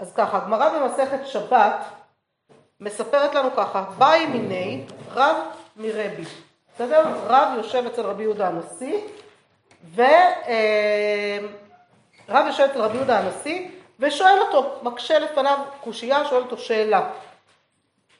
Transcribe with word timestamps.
אז 0.00 0.12
ככה, 0.14 0.36
הגמרא 0.36 0.78
במסכת 0.78 1.26
שבת 1.26 1.84
מספרת 2.80 3.34
לנו 3.34 3.48
ככה, 3.56 3.84
באי 3.98 4.26
מיני 4.26 4.84
רב 5.12 5.36
מרבי, 5.76 6.24
בסדר? 6.74 7.04
רב 7.26 7.48
יושב 7.56 7.86
אצל 7.86 8.02
רבי 8.02 8.22
יהודה 8.22 8.48
הנשיא, 8.48 8.98
ורב 9.94 10.08
אה, 12.28 12.46
יושב 12.46 12.62
אצל 12.70 12.82
רבי 12.82 12.96
יהודה 12.96 13.18
הנשיא, 13.18 13.68
ושואל 14.00 14.38
אותו, 14.40 14.78
מקשה 14.82 15.18
לפניו 15.18 15.58
קושייה, 15.80 16.24
שואל 16.24 16.42
אותו 16.42 16.58
שאלה. 16.58 17.10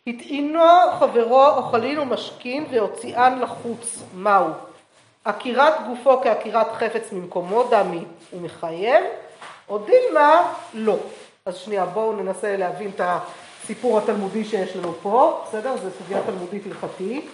הטעינו 0.07 0.62
חברו 0.99 1.47
אוכלין 1.47 1.99
ומשכין 1.99 2.67
והוציאן 2.71 3.39
לחוץ, 3.41 4.03
מהו? 4.15 4.49
עקירת 5.25 5.75
גופו 5.87 6.23
כעקירת 6.23 6.73
חפץ 6.73 7.12
ממקומו, 7.12 7.62
דמי 7.71 8.05
ומחייב, 8.33 9.05
או 9.69 9.79
דילמה 9.79 10.53
לא. 10.75 10.97
אז 11.47 11.57
שנייה, 11.57 11.87
בואו 11.87 12.13
ננסה 12.13 12.57
להבין 12.57 12.91
את 12.91 13.01
הסיפור 13.05 13.98
התלמודי 13.98 14.45
שיש 14.45 14.77
לנו 14.77 14.93
פה, 15.03 15.45
בסדר? 15.45 15.77
זו 15.77 15.89
סוגיה 15.98 16.23
תלמודית 16.27 16.67
הלכתית. 16.67 17.31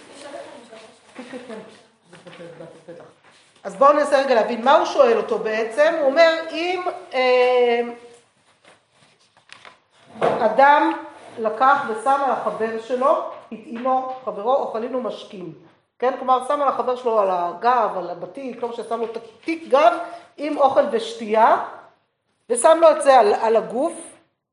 אז 3.63 3.75
בואו 3.75 3.93
ננסה 3.93 4.19
רגע 4.19 4.35
להבין 4.35 4.65
מה 4.65 4.77
הוא 4.77 4.85
שואל 4.85 5.17
אותו 5.17 5.39
בעצם. 5.39 5.93
הוא 5.99 6.05
אומר, 6.05 6.33
אם 6.51 6.81
אה, 7.13 7.81
אדם 10.21 10.93
לקח 11.39 11.77
ושם 11.89 12.21
על 12.25 12.31
החבר 12.31 12.81
שלו, 12.81 13.23
הטעינו 13.51 14.13
חברו, 14.25 14.55
אוכלים 14.55 14.95
ומשקים. 14.95 15.53
כן, 15.99 16.13
כלומר 16.17 16.47
שם 16.47 16.61
על 16.61 16.67
החבר 16.67 16.95
שלו 16.95 17.19
על 17.19 17.27
הגב, 17.31 17.89
על 17.97 18.09
הבתיק, 18.09 18.63
לא 18.63 18.69
משנה, 18.69 18.85
שם 18.89 18.99
לו 18.99 19.05
את 19.05 19.17
התיק 19.17 19.67
גב 19.67 19.97
עם 20.37 20.57
אוכל 20.57 20.83
ושתייה, 20.91 21.65
ושם 22.49 22.77
לו 22.81 22.91
את 22.91 23.01
זה 23.01 23.19
על, 23.19 23.33
על 23.33 23.55
הגוף. 23.55 23.93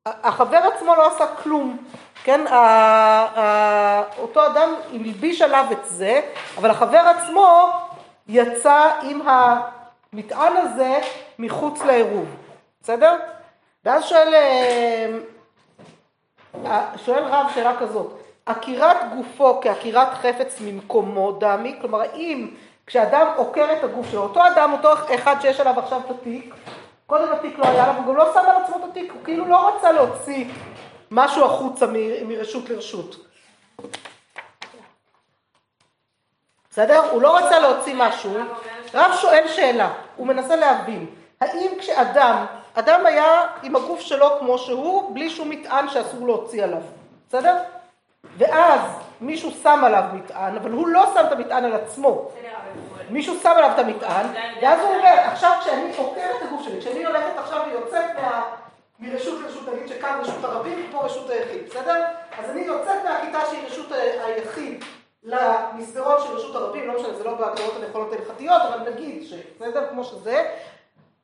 החבר 0.06 0.56
עצמו 0.56 0.94
לא 0.94 1.06
עשה 1.06 1.26
כלום, 1.42 1.76
כן, 2.24 2.46
ה, 2.46 2.56
ה, 2.56 4.02
אותו 4.18 4.46
אדם 4.46 4.74
הלביש 4.92 5.42
עליו 5.42 5.66
את 5.72 5.84
זה, 5.84 6.20
אבל 6.58 6.70
החבר 6.70 6.98
עצמו 6.98 7.70
יצא 8.28 8.92
עם 9.02 9.20
המטען 9.26 10.56
הזה 10.56 11.00
מחוץ 11.38 11.82
לעירוב, 11.82 12.28
בסדר? 12.82 13.16
ואז 13.84 14.04
שואל, 14.04 14.34
אה, 14.34 15.06
שואל 16.96 17.24
רב 17.24 17.46
שאלה 17.54 17.76
כזאת, 17.80 18.12
עקירת 18.46 18.96
גופו 19.16 19.60
כעקירת 19.60 20.14
חפץ 20.14 20.60
ממקומו 20.60 21.32
דמי, 21.32 21.76
כלומר 21.80 22.00
האם 22.00 22.50
כשאדם 22.86 23.26
עוקר 23.36 23.72
את 23.72 23.84
הגוף 23.84 24.10
שלו, 24.10 24.22
אותו 24.22 24.46
אדם, 24.46 24.72
אותו 24.72 24.92
אחד 25.14 25.36
שיש 25.40 25.60
עליו 25.60 25.80
עכשיו 25.80 26.00
את 26.06 26.10
התיק, 26.10 26.54
קודם 27.18 27.32
התיק 27.32 27.58
לא 27.58 27.64
היה 27.64 27.84
עליו, 27.84 27.96
הוא 27.96 28.06
גם 28.06 28.16
לא 28.16 28.32
שם 28.34 28.40
על 28.40 28.62
עצמו 28.62 28.76
את 28.76 28.90
התיק, 28.90 29.12
הוא 29.12 29.24
כאילו 29.24 29.44
לא 29.46 29.68
רצה 29.68 29.92
להוציא 29.92 30.44
משהו 31.10 31.44
החוצה 31.44 31.86
מרשות 32.26 32.70
לרשות. 32.70 33.16
בסדר? 36.70 37.10
הוא 37.10 37.22
לא 37.22 37.36
רצה 37.36 37.58
להוציא 37.58 37.94
משהו, 37.96 38.34
רב 38.94 39.12
שואל 39.20 39.48
שאלה, 39.48 39.92
הוא 40.16 40.26
מנסה 40.26 40.56
להבין, 40.56 41.06
האם 41.40 41.70
כשאדם, 41.78 42.46
אדם 42.74 43.06
היה 43.06 43.42
עם 43.62 43.76
הגוף 43.76 44.00
שלו 44.00 44.38
כמו 44.38 44.58
שהוא, 44.58 45.14
בלי 45.14 45.30
שום 45.30 45.50
מטען 45.50 45.88
שאסור 45.88 46.26
להוציא 46.26 46.64
עליו, 46.64 46.82
בסדר? 47.28 47.56
ואז 48.38 48.80
מישהו 49.20 49.50
שם 49.50 49.84
עליו 49.84 50.04
מטען, 50.12 50.56
אבל 50.56 50.70
הוא 50.70 50.88
לא 50.88 51.06
שם 51.14 51.26
את 51.26 51.32
המטען 51.32 51.64
על 51.64 51.72
עצמו. 51.72 52.30
מישהו 53.10 53.34
שם 53.42 53.52
עליו 53.56 53.70
את 53.74 53.78
המטען, 53.78 54.26
ואז 54.62 54.80
הוא 54.80 54.88
אומר, 54.88 55.14
עכשיו 55.24 55.52
כשאני 55.60 55.92
חוקר 55.96 56.26
את 56.36 56.42
הגוף 56.42 56.62
שלי, 56.62 56.80
כשאני 56.80 57.04
הולכת 57.06 57.38
עכשיו 57.38 57.60
ויוצאת 57.66 58.10
מרשות 59.00 59.40
לרשות, 59.42 59.68
נגיד 59.68 59.88
שכאן 59.88 60.18
רשות 60.20 60.44
הרבים, 60.44 60.86
פה 60.92 61.04
רשות 61.04 61.30
היחיד, 61.30 61.64
בסדר? 61.68 62.04
אז 62.38 62.50
אני 62.50 62.60
יוצאת 62.60 63.04
מהכיתה 63.04 63.38
שהיא 63.50 63.66
רשות 63.66 63.92
היחיד 64.26 64.84
למסדרון 65.22 66.16
של 66.26 66.32
רשות 66.32 66.56
הרבים, 66.56 66.86
לא 66.86 67.00
משנה, 67.00 67.14
זה 67.14 67.24
לא 67.24 67.34
בהגדרות 67.34 67.74
הנכונות 67.76 68.12
ההלכתיות, 68.12 68.62
אבל 68.62 68.90
נגיד 68.90 69.22
בסדר? 69.56 69.86
כמו 69.90 70.04
שזה, 70.04 70.50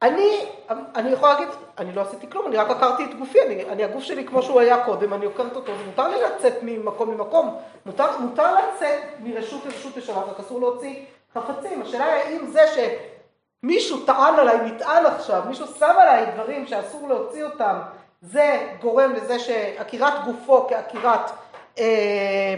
אני, 0.02 0.46
אני 0.70 1.10
יכולה 1.10 1.32
להגיד, 1.32 1.48
אני 1.78 1.92
לא 1.94 2.00
עשיתי 2.00 2.30
כלום, 2.30 2.46
אני 2.46 2.56
רק 2.56 2.70
עקרתי 2.70 3.04
את 3.04 3.14
גופי, 3.19 3.38
אני, 3.46 3.64
אני 3.64 3.84
הגוף 3.84 4.02
שלי 4.02 4.26
כמו 4.26 4.42
שהוא 4.42 4.60
היה 4.60 4.84
קודם, 4.84 5.14
אני 5.14 5.24
עוקרת 5.24 5.56
אותו, 5.56 5.72
מותר 5.86 6.08
לי 6.08 6.16
לצאת 6.22 6.54
ממקום 6.62 7.12
למקום, 7.12 7.56
מותר, 7.86 8.19
מותר 8.19 8.54
לצאת 8.54 9.02
מרשות 9.20 9.66
לרשות 9.66 9.96
לשלב, 9.96 10.16
רק 10.16 10.40
אסור 10.40 10.60
להוציא 10.60 10.94
חפצים. 11.34 11.82
השאלה 11.82 12.04
היא 12.04 12.22
האם 12.22 12.46
זה 12.46 12.60
שמישהו 13.62 14.06
טען 14.06 14.34
עליי 14.34 14.56
מטען 14.70 15.06
עכשיו, 15.06 15.42
מישהו 15.48 15.66
שם 15.66 15.94
עליי 15.98 16.26
דברים 16.34 16.66
שאסור 16.66 17.08
להוציא 17.08 17.44
אותם, 17.44 17.78
זה 18.22 18.66
גורם 18.80 19.12
לזה 19.12 19.38
שעקירת 19.38 20.12
גופו 20.24 20.66
כעקירת 20.69 21.30
אה, 21.78 22.54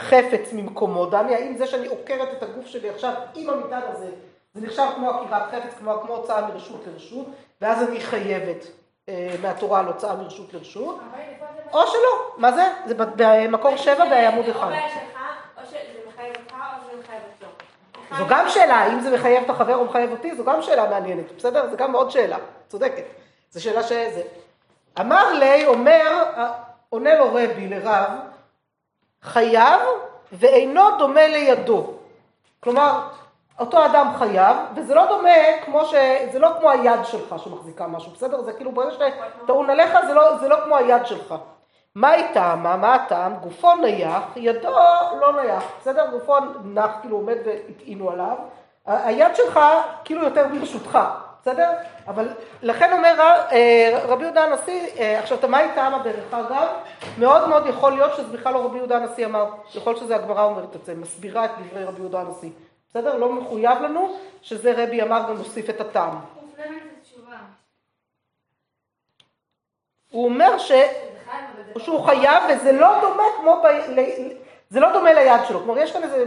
חפץ 0.00 0.52
ממקומו, 0.52 1.06
דמי, 1.06 1.34
האם 1.34 1.56
זה 1.56 1.66
שאני 1.66 1.86
עוקרת 1.86 2.28
את 2.32 2.42
הגוף 2.42 2.66
שלי 2.66 2.90
עכשיו 2.90 3.12
עם 3.34 3.50
המטען 3.50 3.82
הזה 3.88 4.10
זה 4.54 4.66
נחשב 4.66 4.86
כמו 4.96 5.10
עקירת 5.10 5.42
חפץ, 5.50 5.74
כמו, 5.78 6.00
כמו 6.02 6.14
הוצאה 6.14 6.48
מרשות 6.48 6.80
לרשות, 6.86 7.26
ואז 7.60 7.88
אני 7.88 8.00
חייבת 8.00 8.66
אה, 9.08 9.34
מהתורה 9.42 9.80
על 9.80 9.86
הוצאה 9.86 10.16
מרשות 10.16 10.54
לרשות, 10.54 10.98
או 11.72 11.80
שלא, 11.86 12.34
מה 12.36 12.52
זה? 12.52 12.72
זה 12.86 12.94
במקור 12.94 13.76
שבע 13.76 14.04
בעמוד 14.04 14.48
אחד. 14.48 14.72
זו 18.18 18.24
גם 18.28 18.48
שאלה, 18.48 18.74
האם 18.74 19.00
זה 19.00 19.14
מחייב 19.14 19.44
את 19.44 19.50
החבר 19.50 19.76
או 19.76 19.84
מחייב 19.84 20.10
אותי, 20.10 20.36
זו 20.36 20.44
גם 20.44 20.62
שאלה 20.62 20.90
מעניינת, 20.90 21.32
בסדר? 21.36 21.70
זו 21.70 21.76
גם 21.76 21.94
עוד 21.94 22.10
שאלה, 22.10 22.36
צודקת. 22.68 23.04
זו 23.50 23.62
שאלה 23.62 23.82
שזה. 23.82 24.22
אמר 25.00 25.32
לי, 25.32 25.66
אומר, 25.66 26.24
עונה 26.88 27.18
לו 27.18 27.28
רבי 27.28 27.68
לרב, 27.68 28.10
חייב 29.22 29.80
ואינו 30.32 30.98
דומה 30.98 31.28
לידו. 31.28 31.92
כלומר, 32.60 33.00
אותו 33.58 33.86
אדם 33.86 34.12
חייב, 34.18 34.56
וזה 34.74 34.94
לא 34.94 35.06
דומה 35.06 35.30
כמו 35.64 35.84
ש... 35.84 35.94
זה 36.32 36.38
לא 36.38 36.50
כמו 36.58 36.70
היד 36.70 37.00
שלך 37.04 37.34
שמחזיקה 37.38 37.86
משהו, 37.86 38.12
בסדר? 38.12 38.42
זה 38.42 38.52
כאילו 38.52 38.72
ברגע 38.72 38.90
שאתה 38.90 39.04
טעון 39.46 39.70
עליך 39.70 39.98
זה 40.06 40.14
לא, 40.14 40.38
זה 40.38 40.48
לא 40.48 40.56
כמו 40.64 40.76
היד 40.76 41.06
שלך. 41.06 41.34
מה 41.98 42.08
היא 42.08 42.24
טעמה? 42.34 42.76
מה 42.76 42.94
הטעם? 42.94 43.34
גופו 43.34 43.76
נייח, 43.76 44.22
ידו 44.36 44.70
לא 45.20 45.42
נייח, 45.42 45.64
בסדר? 45.80 46.10
גופו 46.10 46.36
נח, 46.64 46.90
כאילו 47.00 47.16
עומד 47.16 47.36
והטעינו 47.44 48.10
עליו. 48.10 48.36
היד 48.86 49.36
שלך 49.36 49.60
כאילו 50.04 50.24
יותר 50.24 50.46
ברשותך, 50.48 50.98
בסדר? 51.42 51.70
אבל 52.08 52.28
לכן 52.62 52.92
אומר 52.92 53.14
אה, 53.52 54.00
רבי 54.04 54.24
יהודה 54.24 54.44
הנשיא, 54.44 54.86
אה, 54.98 55.18
עכשיו 55.18 55.38
מה 55.48 55.58
היא 55.58 55.70
טעמה 55.74 55.98
דרך 55.98 56.34
אגב? 56.34 56.66
מאוד 57.18 57.48
מאוד 57.48 57.66
יכול 57.66 57.92
להיות 57.92 58.14
שזה 58.14 58.36
בכלל 58.36 58.52
לא 58.52 58.64
רבי 58.64 58.78
יהודה 58.78 58.96
הנשיא 58.96 59.26
אמר, 59.26 59.50
יכול 59.74 59.96
שזה 59.96 60.16
הגמרא 60.16 60.44
אומרת 60.44 60.76
את 60.76 60.84
זה, 60.84 60.94
מסבירה 60.94 61.44
את 61.44 61.50
דברי 61.58 61.84
רבי 61.84 62.00
יהודה 62.00 62.20
הנשיא. 62.20 62.50
בסדר? 62.90 63.16
לא 63.16 63.32
מחויב 63.32 63.82
לנו 63.82 64.16
שזה 64.42 64.84
רבי 64.84 65.02
אמר 65.02 65.22
ומוסיף 65.28 65.70
את 65.70 65.80
הטעם. 65.80 66.18
הוא 70.10 70.24
אומר 70.24 70.58
ש... 70.58 70.72
שהוא 71.78 72.04
חייב 72.06 72.42
וזה 72.48 72.72
לא 72.72 73.00
דומה 73.00 73.22
כמו... 73.40 73.62
ב... 73.64 73.66
זה 74.70 74.80
לא 74.80 74.92
דומה 74.92 75.12
ליד 75.12 75.40
שלו. 75.48 75.58
כלומר, 75.58 75.78
יש 75.78 75.92
כאן 75.92 76.02
איזה 76.02 76.24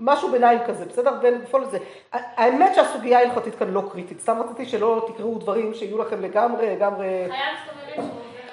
משהו 0.00 0.30
ביניים 0.30 0.58
כזה, 0.66 0.84
בסדר? 0.84 1.12
בין 1.20 1.40
בפועל 1.40 1.62
לזה. 1.62 1.78
האמת 2.12 2.74
שהסוגיה 2.74 3.18
ההלכתית 3.18 3.54
כאן 3.54 3.70
לא 3.70 3.82
קריטית. 3.92 4.20
סתם 4.20 4.42
רציתי 4.42 4.66
שלא 4.66 5.06
תקראו 5.14 5.38
דברים 5.38 5.74
שיהיו 5.74 5.98
לכם 5.98 6.20
לגמרי, 6.20 6.76
לגמרי... 6.76 7.28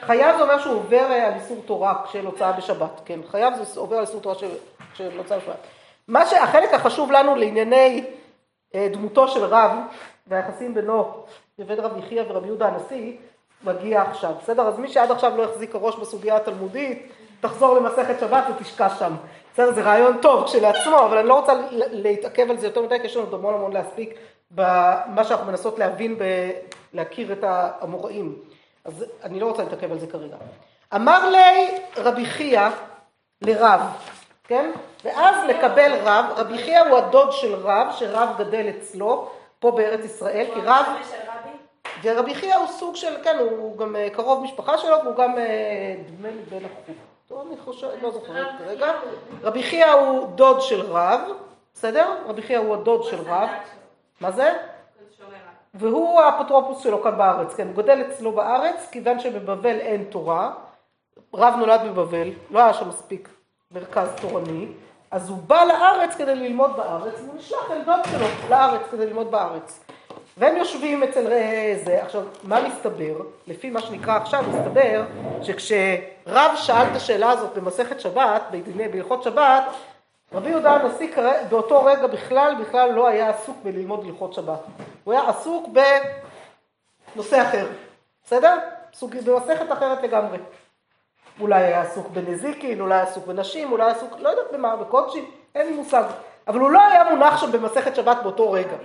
חייב 0.01 0.37
זה 0.37 0.43
אומר 0.43 0.59
שהוא 0.59 0.75
עובר 0.75 1.01
על 1.01 1.33
איסור 1.33 1.57
תורה 1.65 2.03
של 2.11 2.25
הוצאה 2.25 2.51
בשבת, 2.51 3.01
כן. 3.05 3.19
חייב 3.31 3.53
זה 3.63 3.79
עובר 3.79 3.95
על 3.95 4.01
איסור 4.01 4.21
תורה 4.21 4.35
של 4.93 5.17
הוצאה 5.17 5.37
בשבת. 5.37 5.67
מה 6.07 6.25
שהחלק 6.25 6.73
החשוב 6.73 7.11
לנו 7.11 7.35
לענייני 7.35 8.05
אה, 8.75 8.87
דמותו 8.91 9.27
של 9.27 9.45
רב 9.45 9.71
והיחסים 10.27 10.73
בינו 10.73 11.23
לבין 11.59 11.79
רב 11.79 11.97
יחיא 11.97 12.21
ורבי 12.27 12.47
יהודה 12.47 12.67
הנשיא 12.67 13.13
מגיע 13.63 14.01
עכשיו, 14.01 14.31
בסדר? 14.41 14.67
אז 14.67 14.79
מי 14.79 14.87
שעד 14.87 15.11
עכשיו 15.11 15.37
לא 15.37 15.43
החזיק 15.43 15.75
הראש 15.75 15.95
בסוגיה 15.95 16.35
התלמודית, 16.35 17.11
תחזור 17.41 17.75
למסכת 17.75 18.19
שבת 18.19 18.43
ותשקע 18.49 18.89
שם. 18.89 19.13
בסדר? 19.53 19.73
זה 19.73 19.81
רעיון 19.81 20.17
טוב 20.21 20.45
כשלעצמו, 20.45 20.99
אבל 20.99 21.17
אני 21.17 21.27
לא 21.27 21.39
רוצה 21.39 21.53
להתעכב 21.91 22.49
על 22.49 22.57
זה 22.57 22.67
יותר 22.67 22.81
מדי, 22.81 22.99
כי 22.99 23.05
יש 23.05 23.15
לנו 23.15 23.25
עוד 23.25 23.33
המון 23.33 23.53
המון 23.53 23.73
להספיק 23.73 24.19
במה 24.51 25.23
שאנחנו 25.23 25.45
מנסות 25.45 25.79
להבין, 25.79 26.17
להכיר 26.93 27.31
את 27.33 27.43
האמוראים. 27.43 28.35
אז 28.85 29.05
אני 29.23 29.39
לא 29.39 29.45
רוצה 29.45 29.63
להתעכב 29.63 29.91
על 29.91 29.99
זה 29.99 30.07
כרגע. 30.07 30.35
אמר 30.95 31.29
לי 31.29 31.77
רבי 31.97 32.25
חייא 32.25 32.67
לרב, 33.41 33.81
כן? 34.43 34.71
ואז 35.03 35.35
לקבל 35.47 35.91
רב, 36.03 36.25
רבי 36.35 36.57
חייא 36.57 36.79
הוא 36.79 36.97
הדוד 36.97 37.31
של 37.31 37.55
רב, 37.55 37.87
שרב 37.91 38.29
גדל 38.37 38.69
אצלו, 38.69 39.29
פה 39.59 39.71
בארץ 39.71 40.05
ישראל, 40.05 40.45
כי 40.53 40.59
רב... 40.63 40.85
ורבי 42.03 42.35
חייא 42.35 42.55
הוא 42.55 42.67
סוג 42.67 42.95
של, 42.95 43.23
כן, 43.23 43.37
הוא 43.39 43.77
גם 43.77 43.95
אה, 43.95 44.09
קרוב 44.09 44.43
משפחה 44.43 44.77
שלו, 44.77 44.95
והוא 45.03 45.15
גם, 45.15 45.37
אה, 45.37 45.95
לי, 46.21 46.29
בן 46.49 46.65
אחותו, 46.65 47.41
אני 47.47 47.57
חושבת, 47.57 48.01
לא 48.01 48.11
זוכרת 48.11 48.47
כרגע. 48.59 48.91
רבי 49.43 49.63
חייא 49.63 49.91
הוא 49.91 50.27
דוד 50.27 50.61
של 50.61 50.81
רב, 50.81 51.19
בסדר? 51.73 52.15
רבי 52.27 52.41
חייא 52.41 52.59
הוא 52.59 52.73
הדוד 52.73 53.03
של 53.03 53.21
רב. 53.21 53.49
מה 54.21 54.31
זה? 54.31 54.53
והוא 55.73 56.21
האפוטרופוס 56.21 56.83
שלו 56.83 57.03
כאן 57.03 57.17
בארץ, 57.17 57.53
כן, 57.53 57.67
הוא 57.67 57.75
גדל 57.75 58.01
אצלו 58.01 58.31
בארץ, 58.31 58.87
כיוון 58.91 59.19
שבבבל 59.19 59.79
אין 59.79 60.03
תורה, 60.03 60.51
רב 61.33 61.53
נולד 61.59 61.81
בבבל, 61.85 62.29
לא 62.51 62.59
היה 62.59 62.73
שם 62.73 62.89
מספיק 62.89 63.29
מרכז 63.71 64.09
תורני, 64.21 64.67
אז 65.11 65.29
הוא 65.29 65.37
בא 65.37 65.63
לארץ 65.63 66.15
כדי 66.15 66.35
ללמוד 66.35 66.77
בארץ, 66.77 67.13
והוא 67.21 67.35
נשלח 67.35 67.71
אל 67.71 67.81
דוד 67.83 68.05
שלו 68.11 68.27
לארץ 68.49 68.81
כדי 68.91 69.05
ללמוד 69.05 69.31
בארץ. 69.31 69.86
והם 70.37 70.57
יושבים 70.57 71.03
אצל 71.03 71.27
זה, 71.83 72.03
עכשיו, 72.03 72.23
מה 72.43 72.67
מסתבר? 72.67 73.15
לפי 73.47 73.69
מה 73.69 73.81
שנקרא 73.81 74.17
עכשיו, 74.17 74.43
מסתבר 74.49 75.03
שכשרב 75.41 76.51
שאל 76.55 76.85
את 76.91 76.95
השאלה 76.95 77.29
הזאת 77.29 77.53
במסכת 77.53 77.99
שבת, 77.99 78.41
בהלכות 78.91 79.23
שבת, 79.23 79.63
רבי 80.33 80.49
יהודה 80.49 80.71
הנשיא 80.71 81.15
באותו 81.49 81.83
רגע 81.83 82.07
בכלל, 82.07 82.55
בכלל 82.61 82.91
לא 82.91 83.07
היה 83.07 83.29
עסוק 83.29 83.57
בללמוד 83.63 84.05
הלכות 84.05 84.33
שבת. 84.33 84.59
הוא 85.03 85.13
היה 85.13 85.29
עסוק 85.29 85.69
בנושא 87.15 87.41
אחר, 87.41 87.67
בסדר? 88.25 88.57
במסכת 89.25 89.71
אחרת 89.71 90.03
לגמרי. 90.03 90.37
אולי 91.39 91.63
היה 91.63 91.81
עסוק 91.81 92.07
בנזיקין, 92.07 92.81
אולי 92.81 92.99
עסוק 92.99 93.25
בנשים, 93.25 93.71
אולי 93.71 93.91
עסוק, 93.91 94.13
לא 94.19 94.29
יודעת 94.29 94.45
במה, 94.53 94.75
בקודשים, 94.75 95.31
אין 95.55 95.67
לי 95.67 95.73
מושג. 95.73 96.03
אבל 96.47 96.59
הוא 96.59 96.71
לא 96.71 96.81
היה 96.87 97.03
מונח 97.09 97.41
שם 97.41 97.51
במסכת 97.51 97.95
שבת 97.95 98.17
באותו 98.23 98.51
רגע. 98.51 98.75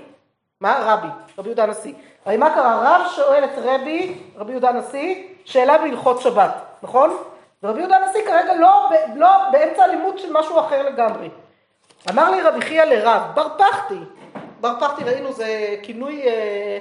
מה? 0.62 0.78
רבי, 0.86 1.08
רבי 1.38 1.48
יהודה 1.48 1.62
הנשיא. 1.62 1.94
הרי 2.24 2.36
מה 2.36 2.54
קרה? 2.54 2.80
רב 2.84 3.06
שואל 3.16 3.44
את 3.44 3.50
רבי, 3.56 4.18
רבי 4.36 4.52
יהודה 4.52 4.68
הנשיא, 4.68 5.24
שאלה 5.44 5.78
בהלכות 5.78 6.20
שבת, 6.20 6.54
נכון? 6.82 7.16
ורבי 7.62 7.80
יהודה 7.80 7.96
הנשיא 7.96 8.24
כרגע 8.24 8.54
לא, 8.54 8.90
לא 9.14 9.28
באמצע 9.52 9.84
הלימוד 9.84 10.18
של 10.18 10.32
משהו 10.32 10.60
אחר 10.60 10.82
לגמרי. 10.82 11.30
אמר 12.10 12.30
לי 12.30 12.42
רבי 12.42 12.60
חייא 12.60 12.84
לרב, 12.84 13.22
בר 13.34 13.48
פחתי, 13.58 13.98
בר 14.60 14.80
פחתי 14.80 15.04
ראינו 15.04 15.32
זה 15.32 15.76
כינוי 15.82 16.22
אה, 16.22 16.78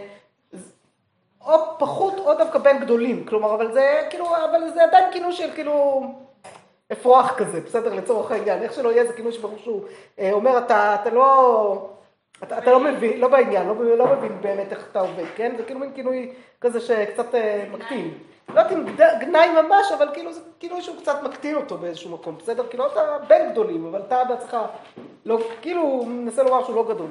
או 1.45 1.79
פחות 1.79 2.17
או 2.17 2.33
דווקא 2.33 2.59
בין 2.59 2.79
גדולים, 2.79 3.25
כלומר, 3.25 3.55
אבל 3.55 3.73
זה 3.73 4.07
כאילו, 4.09 4.35
אבל 4.35 4.69
זה 4.73 4.83
עדיין 4.83 5.11
כינוי 5.11 5.31
של 5.31 5.51
כאילו 5.55 6.03
אפרוח 6.91 7.33
כזה, 7.37 7.61
בסדר, 7.61 7.93
לצורך 7.93 8.31
העניין, 8.31 8.63
איך 8.63 8.73
שלא 8.73 8.89
יהיה 8.89 9.05
זה 9.05 9.13
כינוי 9.13 9.31
שברור 9.31 9.57
שהוא 9.63 9.83
אה, 10.19 10.31
אומר, 10.31 10.57
אתה, 10.57 10.95
אתה 11.01 11.09
לא, 11.09 11.89
אתה, 12.43 12.57
אתה 12.57 12.71
לא 12.71 12.79
מבין, 12.79 13.19
לא 13.19 13.27
בעניין, 13.27 13.67
לא, 13.67 13.97
לא 13.97 14.15
מבין 14.15 14.41
באמת 14.41 14.71
איך 14.71 14.87
אתה 14.91 14.99
עובד, 14.99 15.25
כן? 15.35 15.53
זה 15.57 15.63
כאילו 15.63 15.79
מין 15.79 15.91
כינוי 15.95 16.33
כזה 16.61 16.79
שקצת 16.79 17.35
אה, 17.35 17.65
מקטין. 17.71 18.13
לא 18.49 18.59
יודעת 18.59 18.71
אם 18.71 18.85
גנאי 19.19 19.49
ממש, 19.61 19.91
אבל 19.97 20.09
כאילו 20.13 20.33
זה 20.33 20.41
כינוי 20.59 20.81
שהוא 20.81 20.97
קצת 20.97 21.23
מקטין 21.23 21.55
אותו 21.55 21.77
באיזשהו 21.77 22.11
מקום, 22.11 22.37
בסדר? 22.37 22.67
כאילו 22.67 22.87
אתה 22.87 23.17
בין 23.27 23.51
גדולים, 23.51 23.85
אבל 23.85 24.01
אתה 24.07 24.23
בעצמך, 24.23 24.57
לא, 25.25 25.39
כאילו, 25.61 26.05
מנסה 26.05 26.43
לומר 26.43 26.63
שהוא 26.63 26.75
לא 26.75 26.85
גדול. 26.89 27.09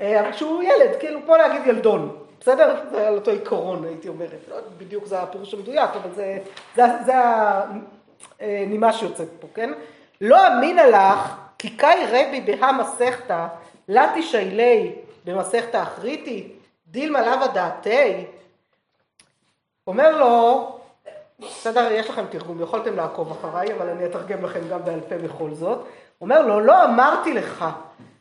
אה, 0.00 0.20
אבל 0.20 0.32
כשהוא 0.32 0.62
ילד, 0.62 0.96
כאילו, 1.00 1.20
פה 1.26 1.36
להגיד 1.36 1.66
ילדון. 1.66 2.18
בסדר? 2.40 2.76
זה 2.90 3.08
על 3.08 3.14
אותו 3.14 3.30
עיקרון, 3.30 3.84
הייתי 3.84 4.08
אומרת. 4.08 4.48
לא 4.50 4.56
בדיוק 4.78 5.06
זה 5.06 5.18
הפירוש 5.18 5.54
המדויק, 5.54 5.90
אבל 5.90 6.10
זה, 6.14 6.38
זה, 6.76 6.82
זה 7.06 7.12
הנימה 8.40 8.92
שיוצאת 8.92 9.28
פה, 9.40 9.46
כן? 9.54 9.72
לא 10.20 10.46
אמינא 10.46 10.80
לך, 10.80 11.36
כי 11.58 11.76
קאי 11.76 12.06
רבי 12.06 12.40
בהא 12.40 12.72
מסכתא, 12.72 13.46
לתי 13.88 14.22
שיילי 14.22 14.92
במסכתא 15.24 15.82
אחריתי, 15.82 16.52
דילמה 16.86 17.20
לאו 17.20 17.46
דעתי. 17.54 18.24
אומר 19.86 20.18
לו, 20.18 20.78
בסדר, 21.40 21.92
יש 21.92 22.10
לכם 22.10 22.26
תרגום, 22.30 22.62
יכולתם 22.62 22.96
לעקוב 22.96 23.30
אחריי, 23.30 23.72
אבל 23.72 23.88
אני 23.88 24.06
אתרגם 24.06 24.44
לכם 24.44 24.60
גם 24.70 24.84
בעל 24.84 25.00
פה 25.00 25.18
בכל 25.18 25.54
זאת. 25.54 25.78
אומר 26.20 26.46
לו, 26.46 26.60
לא 26.60 26.84
אמרתי 26.84 27.34
לך 27.34 27.64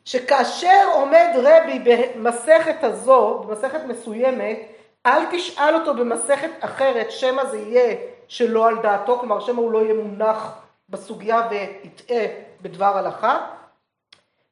שכאשר 0.05 0.87
עומד 0.93 1.27
רבי 1.35 1.79
במסכת 1.79 2.83
הזו, 2.83 3.43
במסכת 3.47 3.79
מסוימת, 3.87 4.59
אל 5.05 5.25
תשאל 5.31 5.75
אותו 5.75 5.93
במסכת 5.93 6.49
אחרת, 6.59 7.11
שמא 7.11 7.45
זה 7.45 7.57
יהיה 7.57 7.95
שלא 8.27 8.67
על 8.67 8.77
דעתו, 8.81 9.19
כלומר 9.19 9.39
שמא 9.39 9.61
הוא 9.61 9.71
לא 9.71 9.79
יהיה 9.79 9.93
מונח 9.93 10.57
בסוגיה 10.89 11.47
ויטעה 11.49 12.25
בדבר 12.61 12.97
הלכה. 12.97 13.47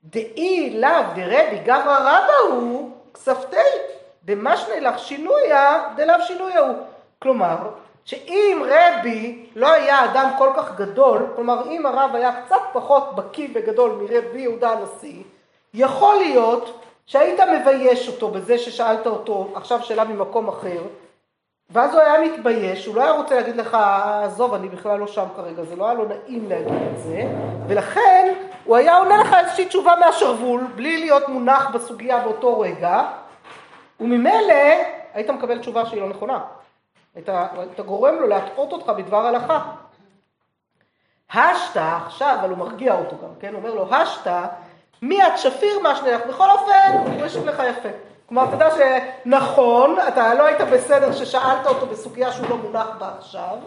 דאי 0.05 0.79
לאו 0.79 1.03
דרבי 1.15 1.59
גברא 1.63 1.97
רבא 1.99 2.53
הוא 2.53 2.91
כספתי, 3.13 3.57
דמשנה 4.25 4.79
לך 4.79 4.99
שינויה 4.99 5.89
דלאו 5.95 6.21
שינויה 6.21 6.59
הוא. 6.59 6.75
כלומר, 7.19 7.57
שאם 8.05 8.63
רבי 8.65 9.45
לא 9.55 9.71
היה 9.73 10.05
אדם 10.05 10.29
כל 10.37 10.49
כך 10.55 10.75
גדול, 10.75 11.27
כלומר 11.35 11.71
אם 11.71 11.85
הרב 11.85 12.15
היה 12.15 12.41
קצת 12.45 12.61
פחות 12.73 13.15
בקיא 13.15 13.47
וגדול 13.53 13.91
מרבי 13.91 14.41
יהודה 14.41 14.71
הנשיא, 14.71 15.23
יכול 15.73 16.15
להיות 16.15 16.79
שהיית 17.05 17.39
מבייש 17.39 18.07
אותו 18.07 18.29
בזה 18.29 18.57
ששאלת 18.57 19.07
אותו 19.07 19.47
עכשיו 19.55 19.83
שאלה 19.83 20.03
ממקום 20.03 20.47
אחר, 20.47 20.81
ואז 21.73 21.93
הוא 21.93 22.01
היה 22.01 22.21
מתבייש, 22.21 22.85
הוא 22.85 22.95
לא 22.95 23.01
היה 23.01 23.11
רוצה 23.11 23.35
להגיד 23.35 23.55
לך, 23.55 23.77
עזוב, 24.23 24.53
אני 24.53 24.69
בכלל 24.69 24.99
לא 24.99 25.07
שם 25.07 25.25
כרגע, 25.35 25.63
זה 25.63 25.75
לא 25.75 25.85
היה 25.85 25.93
לו 25.93 26.05
נעים 26.05 26.49
להגיד 26.49 26.81
את 26.91 26.97
זה, 26.97 27.23
ולכן 27.67 28.33
הוא 28.63 28.75
היה 28.75 28.97
עונה 28.97 29.17
לך 29.17 29.33
איזושהי 29.33 29.65
תשובה 29.65 29.93
מהשרוול, 29.99 30.67
בלי 30.75 30.97
להיות 30.97 31.29
מונח 31.29 31.69
בסוגיה 31.73 32.19
באותו 32.19 32.59
רגע, 32.59 33.01
וממילא 33.99 34.53
היית 35.13 35.29
מקבל 35.29 35.59
תשובה 35.59 35.85
שהיא 35.85 36.01
לא 36.01 36.09
נכונה. 36.09 36.39
היית, 37.15 37.29
היית 37.29 37.79
גורם 37.79 38.15
לו 38.15 38.27
להטעות 38.27 38.73
אותך 38.73 38.89
בדבר 38.89 39.25
הלכה. 39.25 39.59
השתא, 41.33 41.97
עכשיו, 42.05 42.37
אבל 42.39 42.49
הוא 42.49 42.57
מרגיע 42.57 42.93
אותו 42.93 43.15
גם, 43.23 43.29
כן? 43.39 43.53
הוא 43.53 43.57
אומר 43.57 43.73
לו, 43.73 43.95
השתא 43.95 44.45
מיד 45.01 45.33
שפיר 45.35 45.79
מה 45.79 45.95
שנלך, 45.95 46.21
בכל 46.29 46.49
אופן 46.49 47.13
הוא 47.17 47.25
ישיב 47.25 47.45
לך 47.45 47.63
יפה. 47.69 47.89
כלומר, 48.33 48.53
אתה 48.53 48.65
יודע 48.65 48.75
שנכון, 49.25 49.95
אתה 50.07 50.33
לא 50.33 50.45
היית 50.45 50.61
בסדר 50.61 51.11
ששאלת 51.11 51.65
אותו 51.65 51.85
בסוגיה 51.85 52.31
שהוא 52.31 52.49
לא 52.49 52.57
מונח 52.57 52.87
בה 52.99 53.09
עכשיו, 53.17 53.57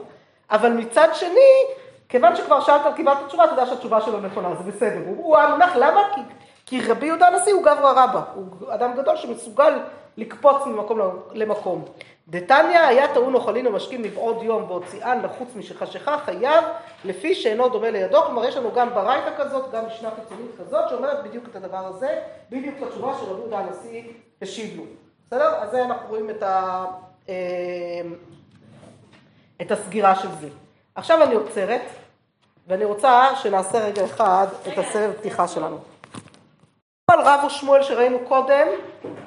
אבל 0.50 0.72
מצד 0.72 1.08
שני, 1.12 1.64
כיוון 2.08 2.36
שכבר 2.36 2.60
שאלת, 2.60 2.80
קיבלת 2.96 3.16
תשובה, 3.26 3.44
אתה 3.44 3.52
יודע 3.52 3.66
שהתשובה 3.66 4.00
שלו 4.00 4.20
נכונה, 4.20 4.48
זה 4.54 4.70
בסדר. 4.70 5.00
הוא, 5.06 5.38
המונח, 5.38 5.76
למה? 5.76 6.00
כי, 6.14 6.20
כי 6.66 6.80
רבי 6.88 7.06
יהודה 7.06 7.26
הנשיא 7.26 7.52
הוא 7.52 7.62
גברא 7.62 8.04
רבא, 8.04 8.22
הוא 8.34 8.46
אדם 8.68 8.94
גדול 8.96 9.16
שמסוגל 9.16 9.78
לקפוץ 10.16 10.66
ממקום 10.66 11.00
למקום. 11.32 11.84
דתניא 12.28 12.78
היה 12.78 13.14
טעון 13.14 13.34
אוכלין 13.34 13.66
ומשקים 13.66 14.02
מבעוד 14.02 14.42
יום 14.42 14.70
והוציאן 14.70 15.20
לחוץ 15.22 15.48
משחשיכה 15.56 16.18
חייב 16.18 16.64
לפי 17.04 17.34
שאינו 17.34 17.68
דומה 17.68 17.90
לידו, 17.90 18.22
כלומר 18.22 18.44
יש 18.44 18.56
לנו 18.56 18.72
גם 18.74 18.94
ברייתא 18.94 19.30
כזאת, 19.38 19.70
גם 19.72 19.86
משנה 19.86 20.10
חיצונית 20.10 20.50
כזאת 20.60 20.88
שאומרת 20.88 21.24
בדיוק 21.24 21.44
את 21.50 21.56
הדבר 21.56 21.86
הזה, 21.86 22.20
בדיוק 22.50 22.74
את 22.78 22.82
התשובה 22.82 23.14
של 23.20 23.24
רבי 23.24 23.40
יהודה 23.40 23.58
הנשיא 23.58 24.02
השיב 24.42 24.76
לו, 24.76 24.84
בסדר? 25.26 25.54
אז 25.54 25.70
זה 25.70 25.84
אנחנו 25.84 26.08
רואים 26.08 26.30
את, 26.30 26.42
ה, 26.42 26.84
אה, 27.28 27.34
את 29.62 29.70
הסגירה 29.70 30.14
של 30.14 30.28
זה. 30.40 30.48
עכשיו 30.94 31.22
אני 31.22 31.34
עוצרת 31.34 31.82
ואני 32.66 32.84
רוצה 32.84 33.28
שנעשה 33.36 33.78
רגע 33.78 34.04
אחד 34.04 34.46
את 34.68 34.78
הסבב 34.78 35.12
פתיחה 35.12 35.48
שלנו. 35.48 35.78
על 37.10 37.20
רב 37.20 37.44
ושמואל 37.46 37.82
שראינו 37.82 38.18
קודם, 38.28 38.66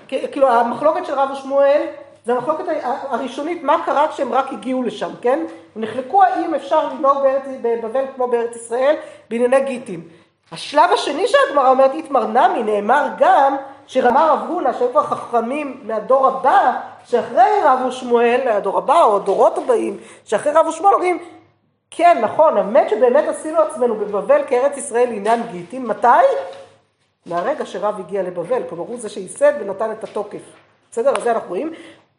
כאילו 0.08 0.50
המחלוקת 0.50 1.06
של 1.06 1.14
רב 1.14 1.30
ושמואל 1.32 1.86
זה 2.26 2.34
המחלוקת 2.34 2.64
הראשונית, 2.84 3.64
מה 3.64 3.86
קרה 3.86 4.08
כשהם 4.08 4.34
רק 4.34 4.54
הגיעו 4.54 4.84
לשם, 4.84 5.10
כן? 5.22 5.40
הם 5.76 5.82
נחלקו 5.82 6.24
האם 6.24 6.56
אפשר 6.56 6.88
לנהוג 6.88 7.18
בבבל 7.62 8.04
כמו 8.16 8.28
בארץ 8.28 8.56
ישראל 8.56 8.96
בענייני 9.30 9.62
גיטים. 9.62 10.08
השלב 10.52 10.92
השני 10.94 11.28
שהגמרא 11.28 11.70
אומרת, 11.70 11.94
איתמר 11.94 12.28
נמי, 12.28 12.64
נאמר 12.64 13.08
גם 13.18 13.56
שרמר 13.88 14.32
רב 14.32 14.50
הונא, 14.50 14.74
שהיו 14.74 14.92
כבר 14.92 15.04
חכמים 15.04 15.82
מהדור 15.84 16.28
הבא, 16.28 16.74
שאחרי 17.06 17.52
רב 17.64 17.80
ושמואל, 17.88 18.48
הדור 18.48 18.78
הבא 18.78 19.04
או 19.04 19.16
הדורות 19.16 19.58
הבאים, 19.58 19.98
שאחרי 20.26 20.52
רב 20.52 20.68
ושמואל 20.68 20.94
אומרים, 20.94 21.20
כן, 21.92 22.18
נכון, 22.22 22.58
האמת 22.58 22.90
שבאמת 22.90 23.28
עשינו 23.28 23.62
עצמנו 23.62 23.96
בבבל 23.96 24.42
כארץ 24.48 24.78
ישראל 24.78 25.10
לעניין 25.10 25.42
גיטים, 25.52 25.88
מתי? 25.88 26.08
מהרגע 27.30 27.66
שרב 27.66 28.00
הגיע 28.00 28.24
לבבל, 28.24 28.62
כלומר 28.70 28.84
הוא 28.84 29.00
זה 29.00 29.10
שייסד 29.10 29.54
ונתן 29.60 29.92
את 29.92 30.04
התוקף. 30.04 30.42
בסדר? 30.92 31.14
אז 31.18 31.24
זה 31.24 31.32
אנחנו 31.32 31.50
רואים. 31.50 31.74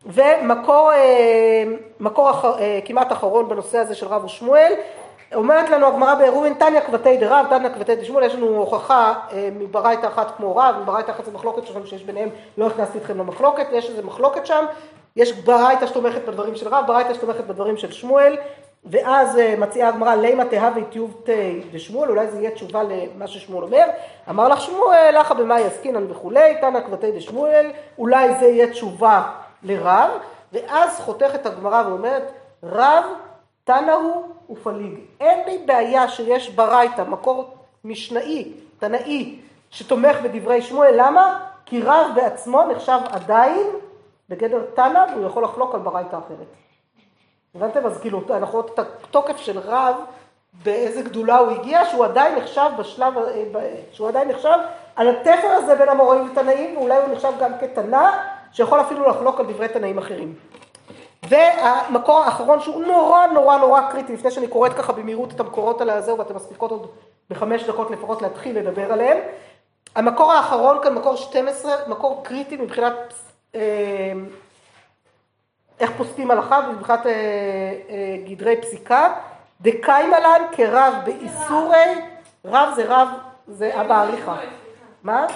ומקור 0.07 0.93
אה, 0.93 1.65
מקור 2.01 2.31
אחר, 2.31 2.59
אה, 2.59 2.79
כמעט 2.85 3.13
אחרון 3.13 3.49
בנושא 3.49 3.79
הזה 3.79 3.95
של 3.95 4.07
רב 4.07 4.25
ושמואל, 4.25 4.73
אומרת 5.35 5.71
לנו 5.71 5.87
הגמרא 5.87 6.15
בעירובין 6.15 6.55
תניא 6.55 6.81
כבתי 6.81 7.17
דרב, 7.17 7.47
תניא 7.51 7.69
כבתי 7.69 7.97
דשמואל, 7.97 8.25
יש 8.25 8.35
לנו 8.35 8.47
הוכחה 8.47 9.15
אה, 9.33 9.49
מברייתא 9.59 10.07
אחת 10.07 10.37
כמו 10.37 10.57
רב, 10.57 10.75
מברייתא 10.83 11.11
אחת 11.11 11.25
זה 11.25 11.31
מחלוקת 11.31 11.67
שלכם 11.67 11.87
שיש 11.87 12.03
ביניהם, 12.03 12.29
לא 12.59 12.67
הכנסתי 12.67 12.99
אתכם 12.99 13.19
למחלוקת, 13.19 13.67
יש 13.73 13.91
איזה 13.91 14.03
מחלוקת 14.03 14.47
שם, 14.47 14.65
יש 15.17 15.33
ברייתא 15.33 15.87
שתומכת 15.87 16.25
בדברים 16.29 16.57
של 16.57 16.69
רב, 16.69 16.85
ברייתא 16.87 17.15
שתומכת 17.15 17.45
בדברים 17.45 17.77
של 17.77 17.93
שמואל, 17.93 18.37
ואז 18.85 19.39
מציעה 19.59 19.89
הגמרא 19.89 20.15
לימה 20.15 20.45
תהווה 20.45 20.85
טיוב 20.85 21.21
תה 21.25 21.33
דשמואל, 21.73 22.11
אולי 22.11 22.31
זה 22.31 22.39
יהיה 22.39 22.51
תשובה 22.51 22.83
למה 22.83 23.27
ששמואל 23.27 23.65
אומר, 23.65 23.87
אמר 24.31 24.49
לך 24.49 24.61
שמואל, 24.61 25.17
לך 25.21 25.33
במאי 25.33 25.65
עסקינן 25.65 26.11
וכולי, 26.11 26.57
תנא 26.61 26.81
כבתי 26.81 27.13
דשמואל, 27.13 27.71
אולי 27.99 28.35
זה 28.41 28.47
יהיה 28.47 28.71
תשובה 28.71 29.31
לרב, 29.63 30.11
ואז 30.53 31.01
חותכת 31.01 31.47
הגמרא 31.47 31.83
ואומרת, 31.87 32.33
רב 32.63 33.05
תנא 33.65 33.93
הוא 33.93 34.23
ופליג. 34.51 34.95
אין 35.21 35.39
לי 35.47 35.59
בעיה 35.67 36.09
שיש 36.09 36.51
ברייתא 36.51 37.03
מקור 37.03 37.55
משנאי, 37.85 38.53
תנאי, 38.79 39.39
שתומך 39.71 40.17
בדברי 40.23 40.63
שמואל, 40.63 40.95
למה? 40.97 41.47
כי 41.67 41.83
רב 41.83 42.07
בעצמו 42.15 42.63
נחשב 42.63 42.99
עדיין 43.11 43.67
בגדר 44.29 44.63
תנא, 44.75 45.05
והוא 45.15 45.27
יכול 45.27 45.45
לחלוק 45.45 45.75
על 45.75 45.81
ברייתא 45.81 46.17
אחרת. 46.17 46.47
הבנתם? 47.55 47.87
אז 47.87 47.99
כאילו, 47.99 48.23
אנחנו 48.31 48.59
רואים 48.59 48.75
את 48.75 48.79
התוקף 48.79 49.37
של 49.37 49.59
רב, 49.59 49.95
באיזה 50.65 51.03
גדולה 51.03 51.39
הוא 51.39 51.51
הגיע, 51.51 51.85
שהוא 51.85 52.05
עדיין 52.05 52.35
נחשב 52.39 52.71
בשלב, 52.79 53.15
שהוא 53.93 54.09
עדיין 54.09 54.29
נחשב 54.29 54.59
על 54.97 55.09
התפר 55.09 55.49
הזה 55.49 55.75
בין 55.75 55.89
המוראים 55.89 56.29
לתנאים, 56.29 56.77
ואולי 56.77 56.97
הוא 56.97 57.15
נחשב 57.15 57.33
גם 57.41 57.53
כתנא, 57.61 58.11
שיכול 58.53 58.81
אפילו 58.81 59.09
לחלוק 59.09 59.41
על 59.41 59.47
דברי 59.47 59.69
תנאים 59.69 59.99
אחרים. 59.99 60.35
והמקור 61.29 62.19
האחרון 62.21 62.61
שהוא 62.61 62.85
נורא 62.85 63.27
נורא 63.27 63.57
נורא 63.59 63.81
קריטי, 63.91 64.13
לפני 64.13 64.31
שאני 64.31 64.49
קוראת 64.49 64.73
ככה 64.73 64.93
במהירות 64.93 65.33
את 65.33 65.41
המקורות 65.41 65.81
על 65.81 65.91
הזה, 65.91 66.15
ואתם 66.15 66.37
מספיקות 66.37 66.71
עוד 66.71 66.87
בחמש 67.31 67.63
דקות 67.63 67.91
לפחות 67.91 68.23
להתחיל 68.23 68.59
לדבר 68.59 68.93
עליהם. 68.93 69.19
המקור 69.97 70.33
האחרון 70.33 70.79
כאן, 70.83 70.95
מקור 70.95 71.17
12, 71.17 71.73
מקור 71.87 72.21
קריטי 72.25 72.57
מבחינת 72.57 73.15
אה, 73.55 74.13
איך 75.81 75.91
פוסקים 75.97 76.31
הלכה 76.31 76.61
ומבחינת 76.69 77.07
אה, 77.07 77.13
אה, 77.13 78.17
גדרי 78.29 78.57
פסיקה. 78.57 79.15
דקיימלן 79.61 80.43
כרב 80.53 80.95
באיסורי, 81.05 82.01
רב 82.45 82.69
זה 82.75 82.85
רב, 82.89 83.09
זה 83.49 83.81
אבא 83.81 84.03
אריכה. 84.03 84.37
מה? 85.03 85.27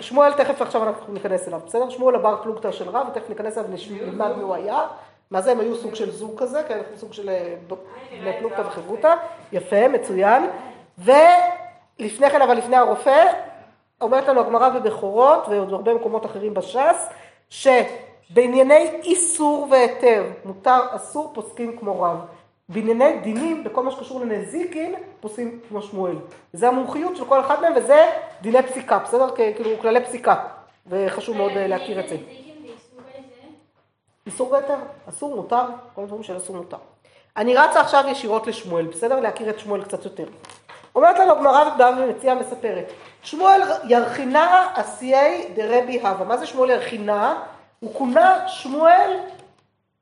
שמואל 0.00 0.32
תכף 0.32 0.62
עכשיו 0.62 0.82
אנחנו 0.82 1.12
ניכנס 1.12 1.48
אליו, 1.48 1.60
בסדר? 1.66 1.90
שמואל 1.90 2.14
הבר 2.14 2.36
פלוגתא 2.42 2.72
של 2.72 2.88
רב, 2.88 3.06
ותכף 3.10 3.28
ניכנס 3.28 3.58
אליו 3.58 3.70
ונלמד 3.90 4.36
מי 4.36 4.42
הוא 4.42 4.54
היה. 4.54 4.82
מה 5.30 5.40
זה, 5.40 5.52
הם 5.52 5.60
היו 5.60 5.76
סוג 5.76 5.94
של 5.94 6.10
זוג 6.10 6.40
כזה, 6.40 6.62
כן, 6.68 6.80
סוג 6.96 7.12
של 7.12 7.30
בני 8.20 8.32
פלוגתא 8.38 8.60
וחברותא, 8.60 9.14
יפה, 9.52 9.88
מצוין. 9.88 10.50
ולפני 10.98 12.30
כן, 12.30 12.42
אבל 12.42 12.54
לפני 12.54 12.76
הרופא, 12.76 13.24
אומרת 14.00 14.28
לנו 14.28 14.40
הגמרא 14.40 14.68
בבכורות, 14.68 15.48
ועוד 15.48 15.72
הרבה 15.72 15.94
מקומות 15.94 16.26
אחרים 16.26 16.54
בש"ס, 16.54 17.08
שבענייני 18.28 18.90
איסור 19.04 19.66
והיתר, 19.70 20.24
מותר, 20.44 20.80
אסור, 20.90 21.30
פוסקים 21.34 21.76
כמו 21.78 22.02
רב. 22.02 22.18
בענייני 22.68 23.18
דינים, 23.18 23.64
בכל 23.64 23.82
מה 23.82 23.90
שקשור 23.90 24.20
לנזיקין, 24.20 24.94
פוסקים 25.20 25.60
כמו 25.68 25.82
שמואל. 25.82 26.16
זה 26.52 26.68
המומחיות 26.68 27.16
של 27.16 27.24
כל 27.24 27.40
אחד 27.40 27.60
מהם, 27.60 27.72
וזה 27.76 28.10
דיני 28.40 28.62
פסיקה, 28.62 28.98
בסדר? 28.98 29.30
כאילו 29.36 29.70
כללי 29.80 30.04
פסיקה, 30.04 30.34
וחשוב 30.86 31.36
מאוד 31.36 31.52
אה, 31.52 31.66
להכיר 31.66 32.00
את 32.00 32.08
זה. 32.08 32.16
איסור 34.26 34.52
והיתר, 34.52 34.76
אסור, 35.08 35.36
מותר, 35.36 35.62
כל 35.94 36.02
הדברים 36.02 36.22
של 36.22 36.36
אסור 36.36 36.56
מותר. 36.56 36.76
אני 37.36 37.54
רצה 37.54 37.80
עכשיו 37.80 38.04
ישירות 38.08 38.46
לשמואל, 38.46 38.86
בסדר? 38.86 39.20
להכיר 39.20 39.50
את 39.50 39.58
שמואל 39.58 39.84
קצת 39.84 40.04
יותר. 40.04 40.26
אומרת 40.94 41.18
לנו 41.18 41.32
הגמרא 41.32 41.68
וגדולה 41.68 42.04
ומציעה 42.04 42.34
מספרת, 42.34 42.92
שמואל 43.22 43.60
ירחינה 43.84 44.72
עשיי 44.74 45.48
דרבי 45.54 46.00
הווה. 46.00 46.24
מה 46.24 46.36
זה 46.36 46.46
שמואל 46.46 46.70
ירחינה? 46.70 47.42
הוא 47.80 47.94
כונה 47.94 48.48
שמואל 48.48 49.16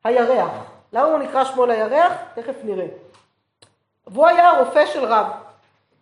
הירח. 0.05 0.51
למה 0.93 1.05
הוא 1.05 1.19
נקרא 1.19 1.45
שמואל 1.45 1.71
הירח? 1.71 2.13
תכף 2.35 2.55
נראה. 2.65 2.87
והוא 4.07 4.27
היה 4.27 4.51
הרופא 4.51 4.87
של 4.87 5.05
רב, 5.05 5.27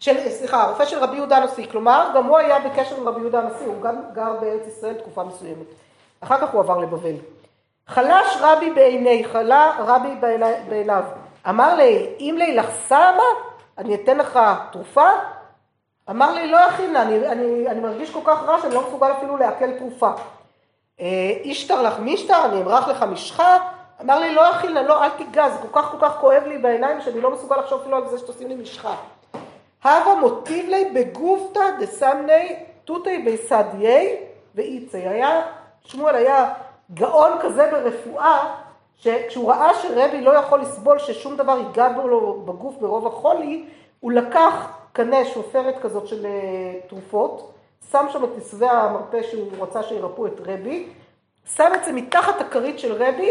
של, 0.01 0.31
סליחה, 0.31 0.63
הרופא 0.63 0.85
של 0.85 0.99
רבי 0.99 1.17
יהודה 1.17 1.37
הנשיא, 1.37 1.67
כלומר 1.71 2.11
גם 2.15 2.25
הוא 2.25 2.39
היה 2.39 2.59
בקשר 2.59 2.97
עם 2.97 3.09
רבי 3.09 3.21
יהודה 3.21 3.41
הנשיא, 3.41 3.67
הוא 3.67 3.83
גם 3.83 3.97
גר 4.13 4.33
בארץ 4.41 4.67
ישראל 4.67 4.95
תקופה 4.95 5.25
מסוימת. 5.25 5.67
אחר 6.21 6.47
כך 6.47 6.51
הוא 6.53 6.61
עבר 6.61 6.79
לבבל. 6.79 7.15
חלש 7.87 8.37
רבי 8.41 8.71
בעיני, 8.71 9.25
חלה 9.25 9.73
רבי 9.79 10.15
בעיניו. 10.69 11.05
אמר 11.49 11.75
לי, 11.75 12.15
אם 12.21 12.35
לי 12.39 12.57
לך 12.57 12.71
סמה, 12.87 13.23
אני 13.79 13.95
אתן 13.95 14.19
לך 14.19 14.41
תרופה? 14.73 15.09
אמר 16.11 16.33
לי, 16.33 16.51
לא 16.51 16.57
יכין, 16.57 16.97
אני, 16.97 17.29
אני, 17.29 17.69
אני 17.69 17.81
מרגיש 17.81 18.11
כל 18.11 18.21
כך 18.25 18.43
רע 18.43 18.61
שאני 18.61 18.75
לא 18.75 18.89
מסוגל 18.89 19.13
אפילו 19.13 19.37
לעכל 19.37 19.79
תרופה. 19.79 20.11
אישתר 20.99 21.83
לך 21.83 21.99
מישתר, 21.99 22.45
אני 22.45 22.63
אמרח 22.63 22.89
לך 22.89 23.03
משחה? 23.03 23.59
אמר 24.01 24.19
לי, 24.19 24.35
לא 24.35 24.41
יכין, 24.41 24.73
לא, 24.73 25.05
אל 25.05 25.11
תיגע, 25.11 25.49
זה 25.49 25.59
כל 25.59 25.83
כך 25.83 25.91
כל 25.91 25.97
כך 26.01 26.17
כואב 26.21 26.43
לי 26.47 26.59
בעיניים 26.59 27.01
שאני 27.01 27.21
לא 27.21 27.31
מסוגל 27.31 27.57
לחשוב 27.57 27.81
אפילו 27.81 27.97
על 27.97 28.09
זה 28.09 28.19
שתעשים 28.19 28.49
לי 28.49 28.55
משחה. 28.55 28.95
הווה 29.85 30.15
מוטיב 30.21 30.69
לי 30.69 30.85
בגופתא 30.95 31.61
דסמני 31.81 32.57
תותי 32.85 33.19
ביסדיי 33.19 34.17
ואיצי. 34.55 34.97
היה, 34.97 35.43
שמואל 35.85 36.15
היה 36.15 36.53
גאון 36.95 37.33
כזה 37.41 37.71
ברפואה, 37.71 38.55
שכשהוא 38.97 39.53
ראה 39.53 39.75
שרבי 39.75 40.21
לא 40.21 40.31
יכול 40.31 40.61
לסבול 40.61 40.99
ששום 40.99 41.37
דבר 41.37 41.59
ייגע 41.59 41.89
לו 41.89 42.43
בגוף 42.45 42.75
מרוב 42.81 43.07
החולי, 43.07 43.65
הוא 44.01 44.13
לקח 44.13 44.79
קנה 44.93 45.25
שופרת 45.25 45.83
כזאת 45.83 46.07
של 46.07 46.27
אה, 46.27 46.81
תרופות, 46.89 47.54
שם 47.91 48.07
שם 48.13 48.25
את 48.25 48.29
עשבי 48.37 48.67
המרפא 48.67 49.23
שהוא 49.23 49.51
רצה 49.61 49.83
שירפאו 49.83 50.27
את 50.27 50.41
רבי, 50.41 50.89
שם 51.57 51.73
את 51.75 51.85
זה 51.85 51.93
מתחת 51.93 52.41
הכרית 52.41 52.79
של 52.79 52.93
רבי, 52.93 53.31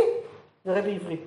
זה 0.66 0.80
רבי 0.80 0.96
עברי. 0.96 1.18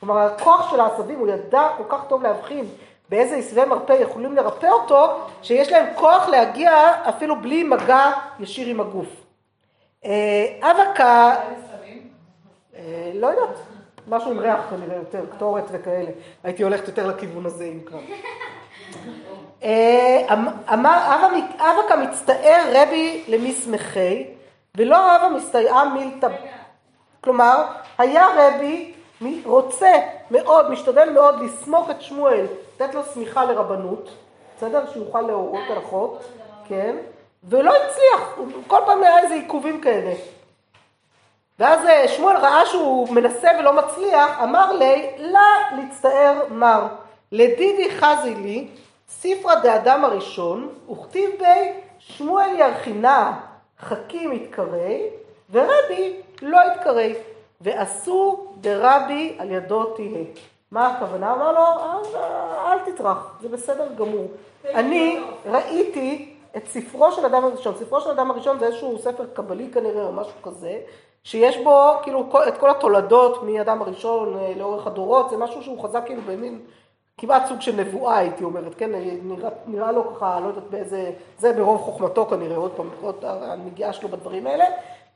כלומר, 0.00 0.18
הכוח 0.18 0.70
של 0.70 0.80
העשבים, 0.80 1.18
הוא 1.18 1.28
ידע 1.28 1.68
כל 1.76 1.84
כך 1.88 2.04
טוב 2.08 2.22
להבחין 2.22 2.64
באיזה 3.08 3.36
עשבי 3.36 3.64
מרפא 3.64 3.92
יכולים 3.92 4.36
לרפא 4.36 4.66
אותו, 4.66 5.20
שיש 5.42 5.72
להם 5.72 5.86
כוח 5.94 6.28
להגיע 6.28 6.92
אפילו 7.08 7.40
בלי 7.40 7.64
מגע 7.64 8.12
ישיר 8.40 8.68
עם 8.68 8.80
הגוף. 8.80 9.08
אה, 10.04 10.58
אבקה, 10.60 11.34
אה, 12.76 13.10
לא 13.14 13.26
יודעת, 13.26 13.56
משהו 14.08 14.30
עם 14.30 14.38
ריח 14.38 14.60
כנראה 14.70 14.96
יותר, 14.96 15.26
קטורת 15.36 15.64
וכאלה. 15.72 16.10
הייתי 16.44 16.62
הולכת 16.62 16.88
יותר 16.88 17.06
לכיוון 17.06 17.46
הזה 17.46 17.64
אם 17.64 17.80
כבר. 17.86 18.00
אה, 19.62 20.26
אמ, 20.32 20.48
אמר 20.72 21.28
אבקה 21.58 21.96
מצטער 21.96 22.64
רבי 22.74 23.24
למסמכי, 23.28 24.24
ולא 24.74 25.16
אבא 25.16 25.28
מסתייעה 25.36 25.88
מילתא. 25.94 26.28
כלומר, 27.20 27.64
היה 27.98 28.26
רבי 28.36 28.92
רוצה 29.44 29.92
מאוד, 30.30 30.70
משתדל 30.70 31.10
מאוד 31.10 31.42
לסמוך 31.42 31.90
את 31.90 32.02
שמואל, 32.02 32.46
לתת 32.74 32.94
לו 32.94 33.02
סמיכה 33.04 33.44
לרבנות, 33.44 34.10
בסדר? 34.56 34.84
שיוכל 34.92 35.20
להורות 35.20 35.64
החוק, 35.76 36.18
כן? 36.68 36.96
ולא 37.44 37.72
הצליח, 37.76 38.38
כל 38.66 38.80
פעם 38.86 39.02
היה 39.02 39.18
איזה 39.18 39.34
עיכובים 39.34 39.80
כאלה. 39.80 40.14
ואז 41.58 41.86
אה, 41.86 42.08
שמואל 42.08 42.36
ראה 42.36 42.66
שהוא 42.66 43.14
מנסה 43.14 43.48
ולא 43.58 43.72
מצליח, 43.72 44.40
אמר 44.42 44.72
לי, 44.72 45.10
לה 45.18 45.48
להצטער 45.76 46.42
מר, 46.50 46.86
לדידי 47.32 47.90
חזי 47.90 48.34
לי, 48.34 48.68
ספרא 49.08 49.54
דאדם 49.54 50.04
הראשון, 50.04 50.68
וכתיב 50.90 51.30
בי 51.38 51.72
שמואל 51.98 52.50
ירחינה 52.58 53.40
חכים 53.80 54.32
יתקרי, 54.32 55.08
ורבי 55.50 56.20
לא 56.42 56.58
יתקרי, 56.72 57.14
ועשו 57.60 58.46
דרבי 58.60 59.36
על 59.38 59.50
ידו 59.50 59.84
תהיה. 59.84 60.24
מה 60.70 60.88
הכוונה? 60.88 61.32
אמר 61.32 61.52
לו, 61.52 61.64
אל 62.66 62.78
תטרח, 62.78 63.36
זה 63.40 63.48
בסדר 63.48 63.86
גמור. 63.96 64.26
אני 64.64 65.20
ראיתי 65.46 66.32
את 66.56 66.66
ספרו 66.66 67.12
של 67.12 67.26
אדם 67.26 67.44
הראשון. 67.44 67.74
ספרו 67.74 68.00
של 68.00 68.10
אדם 68.10 68.30
הראשון 68.30 68.58
זה 68.58 68.66
איזשהו 68.66 68.98
ספר 68.98 69.26
קבלי 69.32 69.70
כנראה, 69.72 70.02
או 70.04 70.12
משהו 70.12 70.42
כזה, 70.42 70.80
שיש 71.24 71.58
בו 71.58 71.92
כאילו 72.02 72.28
את 72.48 72.58
כל 72.58 72.70
התולדות 72.70 73.42
מאדם 73.42 73.82
הראשון 73.82 74.38
אה, 74.38 74.52
לאורך 74.56 74.86
הדורות, 74.86 75.30
זה 75.30 75.36
משהו 75.36 75.62
שהוא 75.62 75.82
חזק 75.82 76.02
כאילו 76.06 76.22
במין, 76.26 76.60
כמעט 77.20 77.46
סוג 77.46 77.60
של 77.60 77.76
נבואה 77.76 78.18
הייתי 78.18 78.44
אומרת, 78.44 78.74
כן, 78.74 78.90
נראה, 79.22 79.50
נראה 79.66 79.92
לו 79.92 80.14
ככה, 80.14 80.40
לא 80.40 80.46
יודעת 80.46 80.64
באיזה, 80.70 81.10
זה 81.38 81.52
ברוב 81.52 81.80
חוכמתו 81.80 82.26
כנראה, 82.26 82.56
עוד 82.56 82.72
פעם, 82.72 82.88
הנגיעה 83.22 83.92
שלו 83.92 84.08
בדברים 84.08 84.46
האלה, 84.46 84.64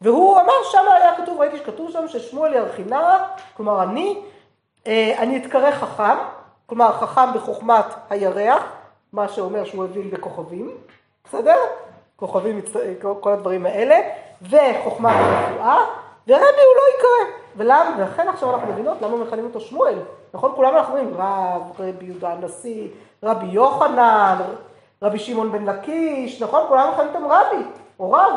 והוא 0.00 0.40
אמר, 0.40 0.52
שם 0.72 0.84
היה 0.92 1.16
כתוב, 1.16 1.40
ראיתי 1.40 1.56
שכתוב 1.56 1.90
שם 1.90 2.08
ששמואל 2.08 2.54
ירחינה, 2.54 3.26
כלומר 3.56 3.82
אני, 3.82 4.22
אה, 4.86 5.14
אני 5.18 5.36
אתקרא 5.36 5.70
חכם, 5.70 6.16
כלומר 6.66 6.92
חכם 6.92 7.32
בחוכמת 7.34 7.84
הירח, 8.10 8.62
מה 9.12 9.28
שאומר 9.28 9.64
שהוא 9.64 9.84
הבין 9.84 10.10
בכוכבים, 10.10 10.70
בסדר? 11.24 11.56
כוכבים, 12.16 12.60
כל 13.20 13.32
הדברים 13.32 13.66
האלה, 13.66 14.00
וחוכמת 14.42 15.12
הרפואה, 15.14 15.76
ורבי 16.28 16.44
הוא 16.44 16.76
לא 16.76 16.98
יקרא. 16.98 17.29
ולמה, 17.60 17.94
ולכן 17.98 18.28
עכשיו 18.28 18.54
אנחנו 18.54 18.72
מבינות 18.72 19.02
למה 19.02 19.16
מכנים 19.16 19.44
אותו 19.44 19.60
שמואל. 19.60 19.98
נכון? 20.34 20.52
כולם 20.56 20.76
אנחנו 20.76 20.96
אומרים 20.98 21.14
רב, 21.18 21.62
רבי 21.78 22.04
יהודה 22.04 22.32
הנשיא, 22.32 22.88
רבי 23.22 23.46
יוחנן, 23.46 24.38
רבי 25.02 25.18
שמעון 25.18 25.52
בן 25.52 25.64
לקיש, 25.64 26.42
נכון? 26.42 26.62
כולם 26.68 26.90
מכנים 26.92 27.08
אותם 27.08 27.24
רבי, 27.26 27.64
או 28.00 28.12
רב. 28.12 28.34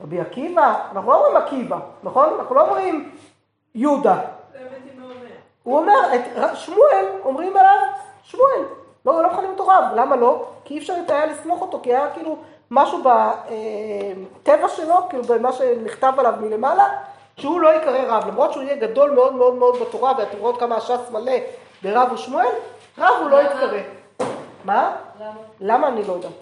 רבי 0.00 0.20
עקיבא, 0.20 0.74
אנחנו 0.92 1.10
לא 1.10 1.16
אומרים 1.16 1.36
עקיבא, 1.36 1.78
נכון? 2.02 2.28
אנחנו 2.38 2.54
לא 2.54 2.68
אומרים 2.68 3.12
יהודה. 3.74 4.18
הוא 5.62 5.78
אומר, 5.78 6.14
את 6.14 6.56
שמואל, 6.56 7.06
אומרים 7.24 7.56
עליו 7.56 7.78
שמואל. 8.22 8.62
לא, 9.06 9.22
לא 9.22 9.32
מכנים 9.32 9.50
אותו 9.50 9.68
רב, 9.68 9.84
למה 9.94 10.16
לא? 10.16 10.46
כי 10.64 10.74
אי 10.74 10.78
אפשר 10.78 10.94
היה 11.08 11.26
לסמוך 11.26 11.60
אותו, 11.60 11.80
כי 11.82 11.94
היה 11.94 12.10
כאילו 12.14 12.36
משהו 12.70 12.98
בטבע 12.98 14.68
שלו, 14.68 14.94
כאילו 15.08 15.22
במה 15.22 15.52
שנכתב 15.52 16.12
עליו 16.18 16.34
מלמעלה, 16.40 16.88
שהוא 17.36 17.60
לא 17.60 17.68
ייקרא 17.68 17.98
רב, 18.08 18.28
למרות 18.28 18.52
שהוא 18.52 18.62
יהיה 18.62 18.76
גדול 18.76 19.10
מאוד 19.10 19.34
מאוד 19.34 19.54
מאוד 19.54 19.76
בתורה, 19.80 20.12
ואתם 20.18 20.38
רואות 20.38 20.60
כמה 20.60 20.76
הש"ס 20.76 21.10
מלא 21.10 21.32
ברב 21.82 22.12
ושמואל, 22.12 22.46
רב 22.98 23.14
הוא 23.20 23.30
לא 23.30 23.42
יתקרא. 23.42 23.78
מה? 24.64 24.96
למה? 25.20 25.32
למה 25.60 25.88
אני 25.88 26.04
לא 26.04 26.12
יודעת. 26.12 26.32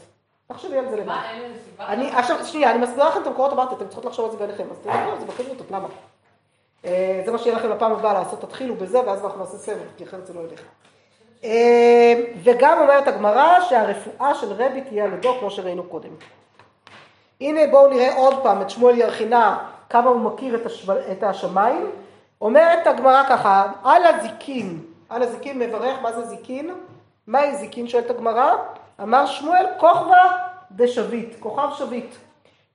תחשבי 0.47 0.79
על 0.79 0.89
זה 0.89 0.97
לבד. 0.97 1.07
מה, 1.07 1.31
אין 1.31 1.43
לזה 1.43 1.59
סיבה? 1.65 1.87
אני, 1.87 2.11
עכשיו, 2.11 2.45
שנייה, 2.45 2.71
אני 2.71 2.79
מסבירה 2.79 3.09
לכם 3.09 3.23
את 3.23 3.27
המקורות, 3.27 3.53
אמרתי, 3.53 3.75
אתם 3.75 3.87
צריכות 3.87 4.05
לחשוב 4.05 4.25
על 4.25 4.31
זה 4.31 4.37
ביניכם, 4.37 4.65
אז 4.71 4.79
תדברו 4.79 5.13
על 5.13 5.21
זה 5.21 5.27
בחברותות, 5.27 5.71
למה? 5.71 5.89
אה, 6.85 7.23
זה 7.25 7.33
מה 7.33 7.39
שיהיה 7.39 7.57
לכם 7.57 7.71
לפעם 7.71 7.93
הבאה 7.93 8.13
לעשות, 8.13 8.41
תתחילו 8.41 8.75
בזה, 8.75 9.01
ואז 9.07 9.25
אנחנו 9.25 9.41
נעשה 9.41 9.57
סבב, 9.59 9.87
כי 9.97 10.05
אחרת 10.05 10.27
זה 10.27 10.35
לא 10.35 10.41
ילך. 10.41 10.61
אה, 11.45 12.15
וגם 12.43 12.81
אומרת 12.81 13.09
הגמרא 13.09 13.61
שהרפואה 13.61 14.35
של 14.35 14.53
רבי 14.53 14.81
תהיה 14.81 15.05
על 15.05 15.13
ידו, 15.13 15.35
כמו 15.41 15.51
שראינו 15.51 15.83
קודם. 15.83 16.11
הנה 17.41 17.61
בואו 17.71 17.89
נראה 17.89 18.17
עוד 18.17 18.43
פעם 18.43 18.63
את 18.63 18.71
שמואל 18.71 18.99
ירחינה, 18.99 19.59
כמה 19.95 20.11
הוא 20.11 20.21
מכיר 20.21 20.55
את, 20.55 20.67
השו... 20.67 20.93
את 21.13 21.23
השמיים. 21.23 21.91
אומרת 22.41 22.87
הגמרא 22.87 23.23
ככה, 23.29 23.67
על 23.85 24.03
הזיקין, 24.07 24.79
על 25.09 25.23
הזיקין 25.23 25.59
מברך, 25.59 25.99
מה 26.03 26.13
זה 26.13 26.25
זיקין? 26.25 26.71
מהי 27.27 27.57
זיקין? 27.57 27.89
שואלת 27.89 28.11
הגמרא. 28.11 28.53
אמר 29.03 29.27
שמואל, 29.27 29.67
כוכבא 29.79 30.37
דשביט, 30.73 31.37
כוכב 31.41 31.69
שביט. 31.79 32.15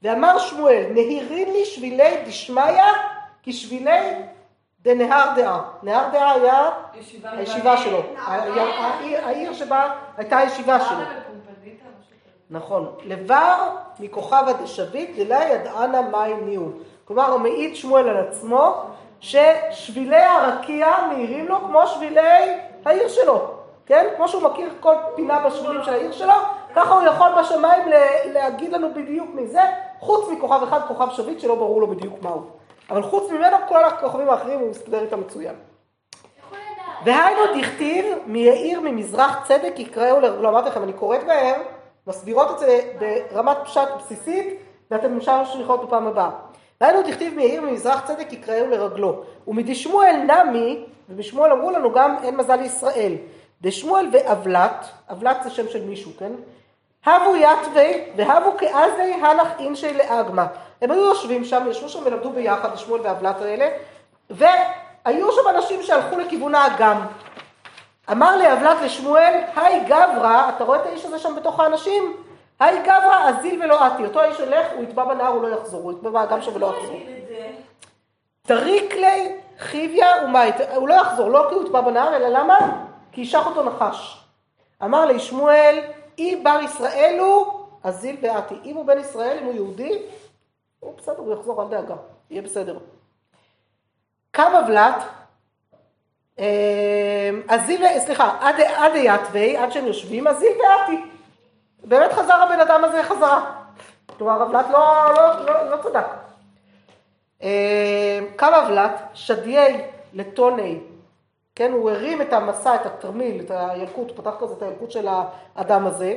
ואמר 0.03 0.37
שמואל, 0.39 0.83
נהירים 0.93 1.51
לי 1.53 1.65
שבילי 1.65 2.23
דשמיא 2.27 2.83
כשבילי 3.43 4.11
דנהר 4.81 5.29
דעה. 5.35 5.61
נהר 5.83 6.09
דעה 6.11 6.31
היה 6.31 6.69
ישיבה 6.99 7.31
הישיבה 7.31 7.77
שלו, 7.77 8.01
היה- 8.27 9.25
העיר- 9.25 9.53
שבה 9.53 9.89
הייתה 10.17 10.37
הישיבה 10.37 10.79
שלו. 10.79 10.97
נכון. 12.49 12.95
לבר 13.03 13.69
מכוכבא 13.99 14.51
דשביט 14.63 15.09
דלה 15.15 15.43
ידענה 15.43 16.01
מים 16.01 16.45
נהיו. 16.45 16.88
כלומר, 17.09 17.37
מעיד 17.37 17.75
שמואל 17.75 18.09
על 18.09 18.17
עצמו 18.17 18.73
ששבילי 19.19 20.23
הרקיע 20.23 20.87
מאירים 21.09 21.47
לו 21.47 21.59
כמו 21.59 21.87
שבילי 21.87 22.55
העיר 22.85 23.07
שלו. 23.07 23.51
כן? 23.85 24.07
כמו 24.17 24.27
שהוא 24.27 24.43
מכיר 24.43 24.69
כל 24.79 24.95
פינה 25.15 25.39
בשבילים 25.39 25.83
של 25.83 25.93
העיר 25.93 26.11
שלו, 26.11 26.33
ככה 26.75 26.93
הוא 26.93 27.03
יכול 27.03 27.29
בשמיים 27.39 27.89
להגיד 28.25 28.73
לנו 28.73 28.93
בדיוק 28.93 29.29
מזה, 29.33 29.61
חוץ 29.99 30.29
מכוכב 30.29 30.63
אחד, 30.63 30.79
כוכב 30.87 31.09
שביט, 31.09 31.39
שלא 31.39 31.55
ברור 31.55 31.81
לו 31.81 31.87
בדיוק 31.87 32.13
מהו. 32.21 32.41
אבל 32.89 33.03
חוץ 33.03 33.31
ממנו, 33.31 33.57
כל 33.67 33.83
הכוכבים 33.83 34.29
האחרים 34.29 34.59
הוא 34.59 34.69
מסתדר 34.69 35.01
איתם 35.01 35.19
מצוין. 35.19 35.55
והיינו 37.05 37.41
דכתיב 37.59 38.05
מיאיר 38.25 38.81
ממזרח 38.81 39.47
צדק 39.47 39.73
יקראו, 39.77 40.19
לא 40.19 40.49
אמרתי 40.49 40.69
לכם, 40.69 40.83
אני 40.83 40.93
קוראת 40.93 41.23
בהם, 41.27 41.61
מסבירות 42.07 42.51
את 42.51 42.59
זה 42.59 42.81
ברמת 42.99 43.57
פשט 43.63 43.89
בסיסית, 43.97 44.59
ואתם 44.91 45.17
אפשר 45.17 45.45
שליחות 45.45 45.85
בפעם 45.85 46.07
הבאה. 46.07 46.48
והיינו 46.81 47.01
דכתיב 47.01 47.33
מיאיר 47.33 47.61
ממזרח 47.61 48.07
צדק 48.07 48.33
יקראו 48.33 48.67
לרגלו. 48.67 49.23
ומדשמואל 49.47 50.15
נמי, 50.15 50.85
ובשמואל 51.09 51.51
אמרו 51.51 51.71
לנו 51.71 51.93
גם 51.93 52.15
אין 52.23 52.35
מזל 52.35 52.55
לישראל. 52.55 53.13
דשמואל 53.61 54.07
ואבלת, 54.11 54.85
אבלת 55.11 55.43
זה 55.43 55.49
שם 55.49 55.69
של 55.69 55.85
מישהו, 55.85 56.11
כן? 56.19 56.31
הבו 57.05 57.35
יתווי 57.35 58.03
והבו 58.15 58.57
כאזי 58.57 59.13
הלך 59.21 59.47
אינשי 59.59 59.93
לאגמה. 59.93 60.47
הם 60.81 60.91
היו 60.91 61.05
יושבים 61.05 61.45
שם, 61.45 61.65
ישבו 61.69 61.89
שם 61.89 61.99
ולמדו 62.05 62.29
ביחד, 62.29 62.77
שמואל 62.77 63.01
ואבלת 63.03 63.41
האלה, 63.41 63.67
והיו 64.29 65.31
שם 65.31 65.49
אנשים 65.55 65.83
שהלכו 65.83 66.19
לכיוון 66.19 66.55
האגם. 66.55 67.01
אמר 68.11 68.37
לאבלת 68.37 68.77
לשמואל, 68.81 69.41
היי 69.55 69.83
גברא, 69.85 70.49
אתה 70.49 70.63
רואה 70.63 70.81
את 70.81 70.85
האיש 70.85 71.05
הזה 71.05 71.19
שם 71.19 71.35
בתוך 71.35 71.59
האנשים? 71.59 72.13
היי 72.59 72.81
גברא, 72.81 73.29
אזיל 73.29 73.63
ולא 73.63 73.85
עתי. 73.85 74.05
אותו 74.05 74.21
האיש 74.21 74.39
הולך, 74.39 74.67
הוא 74.75 74.83
יטבע 74.83 75.05
בנהר, 75.05 75.27
הוא 75.27 75.43
לא 75.43 75.47
יחזור, 75.47 75.81
הוא 75.81 75.91
יטבע 75.91 76.09
באגם 76.09 76.41
שם 76.41 76.55
ולא 76.55 76.75
יחזור. 76.77 76.99
תריק 78.41 78.93
לי 78.93 79.35
חיביה 79.59 80.07
ומאי, 80.25 80.51
הוא 80.75 80.87
לא 80.87 80.93
יחזור, 80.93 81.29
לא 81.29 81.45
כי 81.49 81.55
הוא 81.55 81.63
יטבע 81.63 81.81
בנהר, 81.81 82.15
אלא 82.15 82.27
למה? 82.27 82.85
כי 83.11 83.21
ישח 83.21 83.45
אותו 83.45 83.63
נחש. 83.63 84.23
אמר 84.83 85.05
לי 85.05 85.19
שמואל, 85.19 85.79
אי 86.17 86.35
בר 86.35 86.59
ישראל 86.63 87.17
הוא, 87.19 87.45
אזיל 87.83 88.17
ועתי. 88.21 88.55
אם 88.65 88.75
הוא 88.75 88.85
בן 88.85 88.99
ישראל, 88.99 89.37
אם 89.41 89.45
הוא 89.45 89.53
יהודי, 89.53 90.01
הוא 90.79 90.93
בסדר, 90.97 91.17
הוא 91.17 91.33
יחזור, 91.33 91.63
אל 91.63 91.67
דאגה, 91.67 91.95
יהיה 92.29 92.41
בסדר. 92.41 92.77
קם 94.31 94.51
אבלת, 94.63 95.03
אה, 96.39 97.29
אזיל, 97.47 97.99
סליחה, 97.99 98.37
עד, 98.39 98.55
עד 98.61 98.91
יתווי, 98.95 99.57
עד 99.57 99.71
שהם 99.71 99.85
יושבים, 99.85 100.27
אזיל 100.27 100.57
ועתי. 100.61 101.01
באמת 101.89 102.13
חזר 102.13 102.33
הבן 102.33 102.59
אדם 102.59 102.83
הזה 102.83 103.03
חזרה. 103.03 103.51
כלומר, 104.17 104.43
אבלת 104.43 104.65
לא, 104.71 105.13
לא, 105.15 105.45
לא, 105.45 105.69
לא 105.69 105.77
צדק. 105.83 106.05
אה, 107.43 108.19
קם 108.35 108.53
אבלת, 108.53 109.01
שדיי 109.13 109.85
לטוני, 110.13 110.79
כן, 111.55 111.71
הוא 111.71 111.91
הרים 111.91 112.21
את 112.21 112.33
המסע, 112.33 112.75
את 112.75 112.85
התרמיל, 112.85 113.41
את 113.45 113.51
הילקוט, 113.51 114.11
פתח 114.15 114.31
כזה 114.39 114.53
את 114.53 114.61
הילקוט 114.61 114.91
של 114.91 115.07
האדם 115.55 115.87
הזה, 115.87 116.15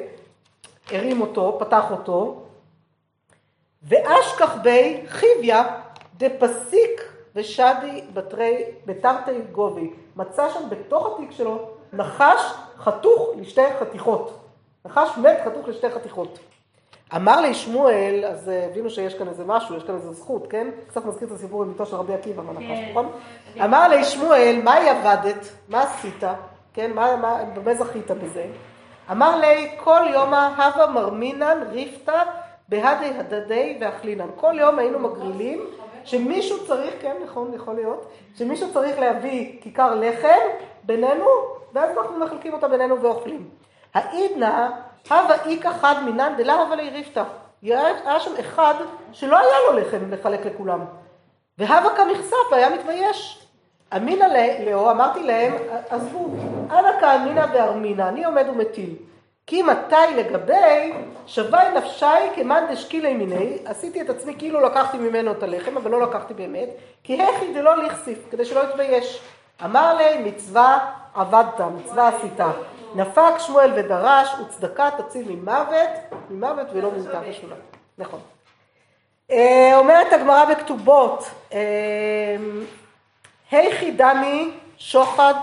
הרים 0.90 1.20
אותו, 1.20 1.56
פתח 1.60 1.90
אותו, 1.90 2.42
ואשכח 3.82 4.54
בי 4.62 5.04
חיביה 5.08 5.64
דפסיק 6.16 7.12
ושדי 7.34 8.04
בתרי, 8.14 8.64
בתרתי 8.86 9.40
גובי. 9.52 9.90
מצא 10.16 10.48
שם 10.48 10.68
בתוך 10.68 11.06
התיק 11.06 11.30
שלו 11.30 11.68
נחש 11.92 12.52
חתוך 12.78 13.28
לשתי 13.36 13.62
חתיכות. 13.80 14.41
נחש 14.84 15.18
מת 15.18 15.38
חתוך 15.44 15.68
לשתי 15.68 15.90
חתיכות. 15.90 16.38
אמר 17.16 17.40
לי 17.40 17.54
שמואל, 17.54 18.24
אז 18.28 18.48
אה, 18.48 18.66
הבינו 18.66 18.90
שיש 18.90 19.14
כאן 19.14 19.28
איזה 19.28 19.44
משהו, 19.46 19.76
יש 19.76 19.82
כאן 19.82 19.94
איזה 19.94 20.12
זכות, 20.12 20.46
כן? 20.50 20.66
קצת 20.88 21.04
מזכיר 21.04 21.28
את 21.28 21.32
הסיפור 21.32 21.62
עם 21.62 21.72
ביתו 21.72 21.86
של 21.86 21.96
רבי 21.96 22.14
עקיבא 22.14 22.42
מהנחש, 22.42 22.78
כן. 22.78 22.90
נכון? 22.90 23.08
אמר 23.64 23.88
לי 23.88 24.04
שמואל, 24.04 24.60
מה 24.64 24.74
היא 24.74 24.90
עבדת? 24.90 25.48
מה 25.68 25.82
עשית? 25.82 26.22
כן, 26.74 26.92
מה, 26.94 27.16
מה, 27.16 27.44
במה 27.54 27.74
זכית 27.74 28.10
בזה? 28.10 28.46
אמר 29.10 29.36
לי, 29.40 29.70
כל 29.76 30.00
יומא 30.12 30.48
הווה 30.56 30.86
מרמינן 30.86 31.58
ריפתא 31.70 32.22
בהדי 32.68 33.12
הדדי 33.18 33.78
ואכלינן. 33.80 34.28
כל 34.36 34.54
יום 34.58 34.78
היינו 34.78 34.98
מגרילים 34.98 35.60
שמישהו 36.04 36.66
צריך, 36.66 36.94
כן, 37.00 37.16
נכון, 37.24 37.54
יכול 37.54 37.74
להיות, 37.74 38.06
שמישהו 38.34 38.72
צריך 38.72 38.98
להביא 38.98 39.62
כיכר 39.62 39.94
לחם 39.94 40.48
בינינו, 40.82 41.26
ואז 41.72 41.98
אנחנו 41.98 42.18
מחלקים 42.18 42.52
אותה 42.52 42.68
בינינו 42.68 43.02
ואוכלים. 43.02 43.61
העידנא 43.94 44.68
הווה 45.10 45.36
איכא 45.46 45.72
חד 45.72 45.94
מינן 46.04 46.32
דלה 46.36 46.54
הווה 46.54 46.76
לי 46.76 46.90
ריפתא. 46.90 47.24
היה 47.62 48.20
שם 48.20 48.30
אחד 48.40 48.74
שלא 49.12 49.38
היה 49.38 49.56
לו 49.70 49.78
לחם 49.78 50.10
לחלק 50.10 50.46
לכולם. 50.46 50.84
והווה 51.58 51.96
כמכסף 51.96 52.36
והיה 52.50 52.70
מתבייש. 52.70 53.46
אמינא 53.96 54.26
לאו, 54.64 54.90
אמרתי 54.90 55.22
להם, 55.22 55.52
עזבו, 55.90 56.28
אנא 56.70 57.00
כאמינא 57.00 57.46
וארמינא, 57.52 58.02
אני 58.02 58.24
עומד 58.24 58.48
ומטיל. 58.48 58.94
כי 59.46 59.62
מתי 59.62 60.14
לגבי 60.16 60.92
שווה 61.26 61.74
נפשי 61.74 62.34
כמאן 62.34 62.64
דשקילי 62.70 63.14
מיני, 63.14 63.58
עשיתי 63.64 64.00
את 64.00 64.10
עצמי 64.10 64.34
כאילו 64.38 64.60
לקחתי 64.60 64.98
ממנו 64.98 65.32
את 65.32 65.42
הלחם, 65.42 65.76
אבל 65.76 65.90
לא 65.90 66.02
לקחתי 66.02 66.34
באמת, 66.34 66.68
כי 67.04 67.22
הכי 67.22 67.54
דלא 67.54 67.76
לכסיף, 67.76 68.18
כדי 68.30 68.44
שלא 68.44 68.60
יתבייש. 68.60 69.22
אמר 69.64 69.94
לי, 69.94 70.18
מצווה 70.18 70.78
עבדת, 71.14 71.60
מצווה 71.60 72.08
עשית. 72.08 72.40
נפק 72.94 73.38
שמואל 73.38 73.72
ודרש, 73.76 74.34
וצדקה 74.40 74.88
תציל 74.98 75.28
ממוות, 75.28 75.90
ממוות 76.30 76.66
ולא 76.72 76.90
ממיתה 76.90 77.20
ושולה. 77.28 77.56
נכון. 77.98 78.20
אה, 79.30 79.72
אומרת 79.78 80.12
הגמרא 80.12 80.44
בכתובות, 80.44 81.24
אה, 81.52 82.36
היכי 83.50 83.90
דמי 83.90 84.50
שוחד 84.78 85.34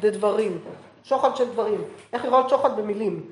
דדברים, 0.00 0.58
שוחד 1.04 1.36
של 1.36 1.52
דברים, 1.52 1.84
איך 2.12 2.24
יכול 2.24 2.38
להיות 2.38 2.50
שוחד 2.50 2.76
במילים? 2.76 3.22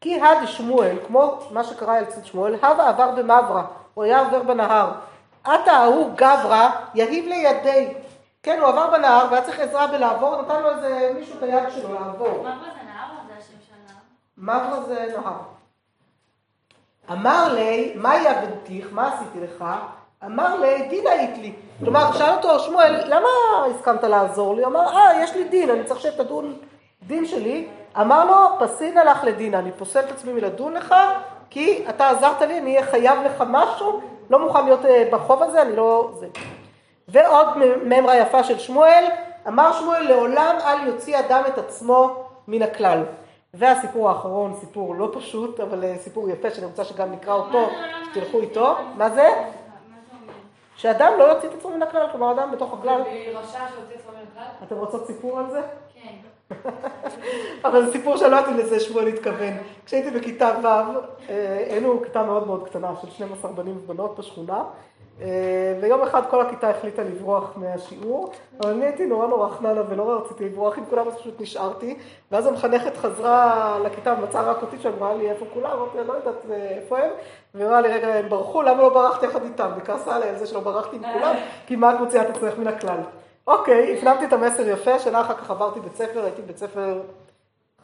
כי 0.00 0.20
הד 0.20 0.46
שמואל, 0.46 0.96
כמו 1.06 1.38
מה 1.50 1.64
שקרה 1.64 2.00
אצל 2.00 2.22
שמואל, 2.24 2.54
הווה 2.54 2.88
עבר 2.88 3.10
במברה, 3.10 3.64
הוא 3.94 4.04
היה 4.04 4.20
עובר 4.20 4.42
בנהר. 4.42 4.92
עתה 5.44 5.72
ההוא 5.72 6.10
גברא, 6.14 6.70
יהיב 6.94 7.24
לידי. 7.24 7.94
כן, 8.42 8.58
הוא 8.60 8.68
עבר 8.68 8.90
בנהר 8.90 9.26
והיה 9.30 9.42
צריך 9.42 9.60
עזרה 9.60 9.86
בלעבור, 9.86 10.42
נתן 10.42 10.62
לו 10.62 10.70
איזה 10.70 11.12
מישהו 11.18 11.38
את 11.38 11.42
היד 11.42 11.70
שלו 11.70 11.94
לעבור. 11.94 12.42
מה 12.42 12.58
פה 12.60 12.64
זה 12.64 12.86
נהר 12.86 13.10
או 13.10 13.26
זה 13.26 13.32
השם 13.38 13.54
של 13.66 13.72
הנהר? 13.74 14.00
מברה 14.42 14.80
זה 14.88 15.06
נהר. 15.16 15.38
אמר 17.10 17.54
לי, 17.54 17.92
מה 17.96 18.16
יעבדתיך, 18.16 18.88
מה 18.92 19.14
עשיתי 19.14 19.40
לך? 19.40 19.64
אמר 20.24 20.60
לי, 20.60 20.88
דין 20.88 21.06
היית 21.06 21.38
לי. 21.38 21.52
כלומר, 21.78 22.12
שאל 22.12 22.30
אותו 22.30 22.58
שמואל, 22.58 23.00
למה 23.06 23.28
הסכמת 23.70 24.04
לעזור 24.04 24.56
לי? 24.56 24.64
אמר, 24.64 24.96
אה, 24.96 25.22
יש 25.22 25.34
לי 25.36 25.44
דין, 25.44 25.70
אני 25.70 25.84
צריך 25.84 26.00
שתדון 26.00 26.56
דין 27.06 27.26
שלי. 27.26 27.68
אמר 28.00 28.24
לו, 28.24 28.66
פסין 28.66 28.98
הלך 28.98 29.24
לדין, 29.24 29.54
אני 29.54 29.72
פוסל 29.72 30.00
את 30.00 30.10
עצמי 30.10 30.32
מלדון 30.32 30.74
לך, 30.74 30.94
כי 31.50 31.84
אתה 31.88 32.10
עזרת 32.10 32.42
לי, 32.42 32.58
אני 32.58 32.76
אהיה 32.76 32.86
חייב 32.86 33.18
לך 33.24 33.44
משהו, 33.46 34.00
לא 34.30 34.46
מוכן 34.46 34.64
להיות 34.64 34.84
אה, 34.84 35.08
בחוב 35.12 35.42
הזה, 35.42 35.62
אני 35.62 35.76
לא... 35.76 36.10
זה. 36.14 36.28
ועוד 37.08 37.46
ממרה 37.84 38.16
יפה 38.16 38.44
של 38.44 38.58
שמואל, 38.58 39.04
אמר 39.48 39.72
שמואל, 39.72 40.02
לעולם 40.02 40.56
אל 40.64 40.86
יוציא 40.86 41.18
אדם 41.18 41.42
את 41.48 41.58
עצמו 41.58 42.24
מן 42.48 42.62
הכלל. 42.62 43.02
והסיפור 43.54 44.08
האחרון, 44.08 44.54
סיפור 44.60 44.94
לא 44.94 45.10
פשוט, 45.14 45.60
אבל 45.60 45.84
אה, 45.84 45.98
סיפור 45.98 46.28
יפה, 46.28 46.50
שאני 46.50 46.66
רוצה 46.66 46.84
שגם 46.84 47.12
נקרא 47.12 47.34
אותו, 47.34 47.70
שתלכו 48.10 48.40
איתו. 48.40 48.76
מה 48.96 49.10
זה? 49.10 49.14
זה? 49.14 49.28
שאדם 50.76 51.12
לא 51.18 51.24
יוציא 51.24 51.48
את 51.48 51.54
עצמו 51.54 51.70
מן 51.70 51.82
הכלל, 51.82 52.06
כלומר 52.12 52.32
אדם 52.32 52.50
בתוך 52.52 52.72
הכלל. 52.72 53.02
רשע 53.34 53.58
שהוציא 53.74 53.96
עצמו 53.96 54.12
מן 54.12 54.24
הכלל? 54.32 54.66
אתם 54.66 54.76
רוצות 54.76 55.06
סיפור 55.06 55.38
על 55.38 55.50
זה? 55.50 55.60
כן. 55.94 56.14
אבל 57.68 57.86
זה 57.86 57.92
סיפור 57.92 58.16
שלא 58.16 58.26
יודעת 58.26 58.48
אם 58.48 58.56
לזה 58.56 58.80
שמואל 58.80 59.06
התכוון. 59.06 59.52
כשהייתי 59.86 60.10
בכיתה 60.10 60.50
ו', 60.62 60.98
היינו 61.70 62.02
כיתה 62.04 62.22
מאוד 62.22 62.46
מאוד 62.46 62.68
קטנה 62.68 62.92
של 63.02 63.10
12 63.10 63.52
בנים 63.52 63.76
ובנות 63.76 64.18
בשכונה, 64.18 64.64
ויום 65.80 66.02
אחד 66.02 66.22
כל 66.30 66.40
הכיתה 66.40 66.70
החליטה 66.70 67.02
לברוח 67.02 67.52
מהשיעור, 67.56 68.32
אבל 68.60 68.70
אני 68.70 68.84
הייתי 68.84 69.06
נורא 69.06 69.26
נורא 69.26 69.48
חננה 69.48 69.82
ולא 69.88 70.20
רציתי 70.24 70.44
לברוח 70.44 70.78
עם 70.78 70.84
כולם, 70.90 71.08
אז 71.08 71.14
פשוט 71.14 71.40
נשארתי, 71.40 71.98
ואז 72.32 72.46
המחנכת 72.46 72.96
חזרה 72.96 73.78
לכיתה 73.84 74.14
ומצאה 74.18 74.42
רק 74.42 74.62
אותי 74.62 74.78
שם, 74.78 74.90
אמרה 74.98 75.14
לי 75.14 75.30
איפה 75.30 75.46
כולם, 75.54 75.70
אמרתי 75.70 75.98
לה 75.98 76.04
לא 76.04 76.12
יודעת 76.12 76.34
איפה 76.50 76.98
הם, 76.98 77.10
והיא 77.54 77.66
אמרה 77.66 77.80
לי 77.80 77.88
רגע 77.88 78.14
הם 78.14 78.28
ברחו, 78.28 78.62
למה 78.62 78.82
לא 78.82 78.88
ברחת 78.88 79.22
יחד 79.22 79.42
איתם? 79.42 79.70
וכעסה 79.76 80.16
עליהם 80.16 80.36
זה 80.36 80.46
שלא 80.46 80.60
ברחתי 80.60 80.96
עם 80.96 81.02
כולם, 81.12 81.34
כי 81.66 81.76
מה 81.76 81.94
את 81.94 82.00
מוציאה 82.00 82.22
את 82.22 82.36
עצמך 82.36 82.58
מן 82.58 82.66
הכלל. 82.66 83.00
אוקיי, 83.46 83.98
הפנמתי 83.98 84.24
את 84.24 84.32
המסר 84.32 84.68
יפה, 84.68 84.98
שנה 84.98 85.20
אחר 85.20 85.34
כך 85.34 85.50
עברתי 85.50 85.80
בית 85.80 85.96
ספר, 85.96 86.24
הייתי 86.24 86.42
בבית 86.42 86.58
ספר, 86.58 87.00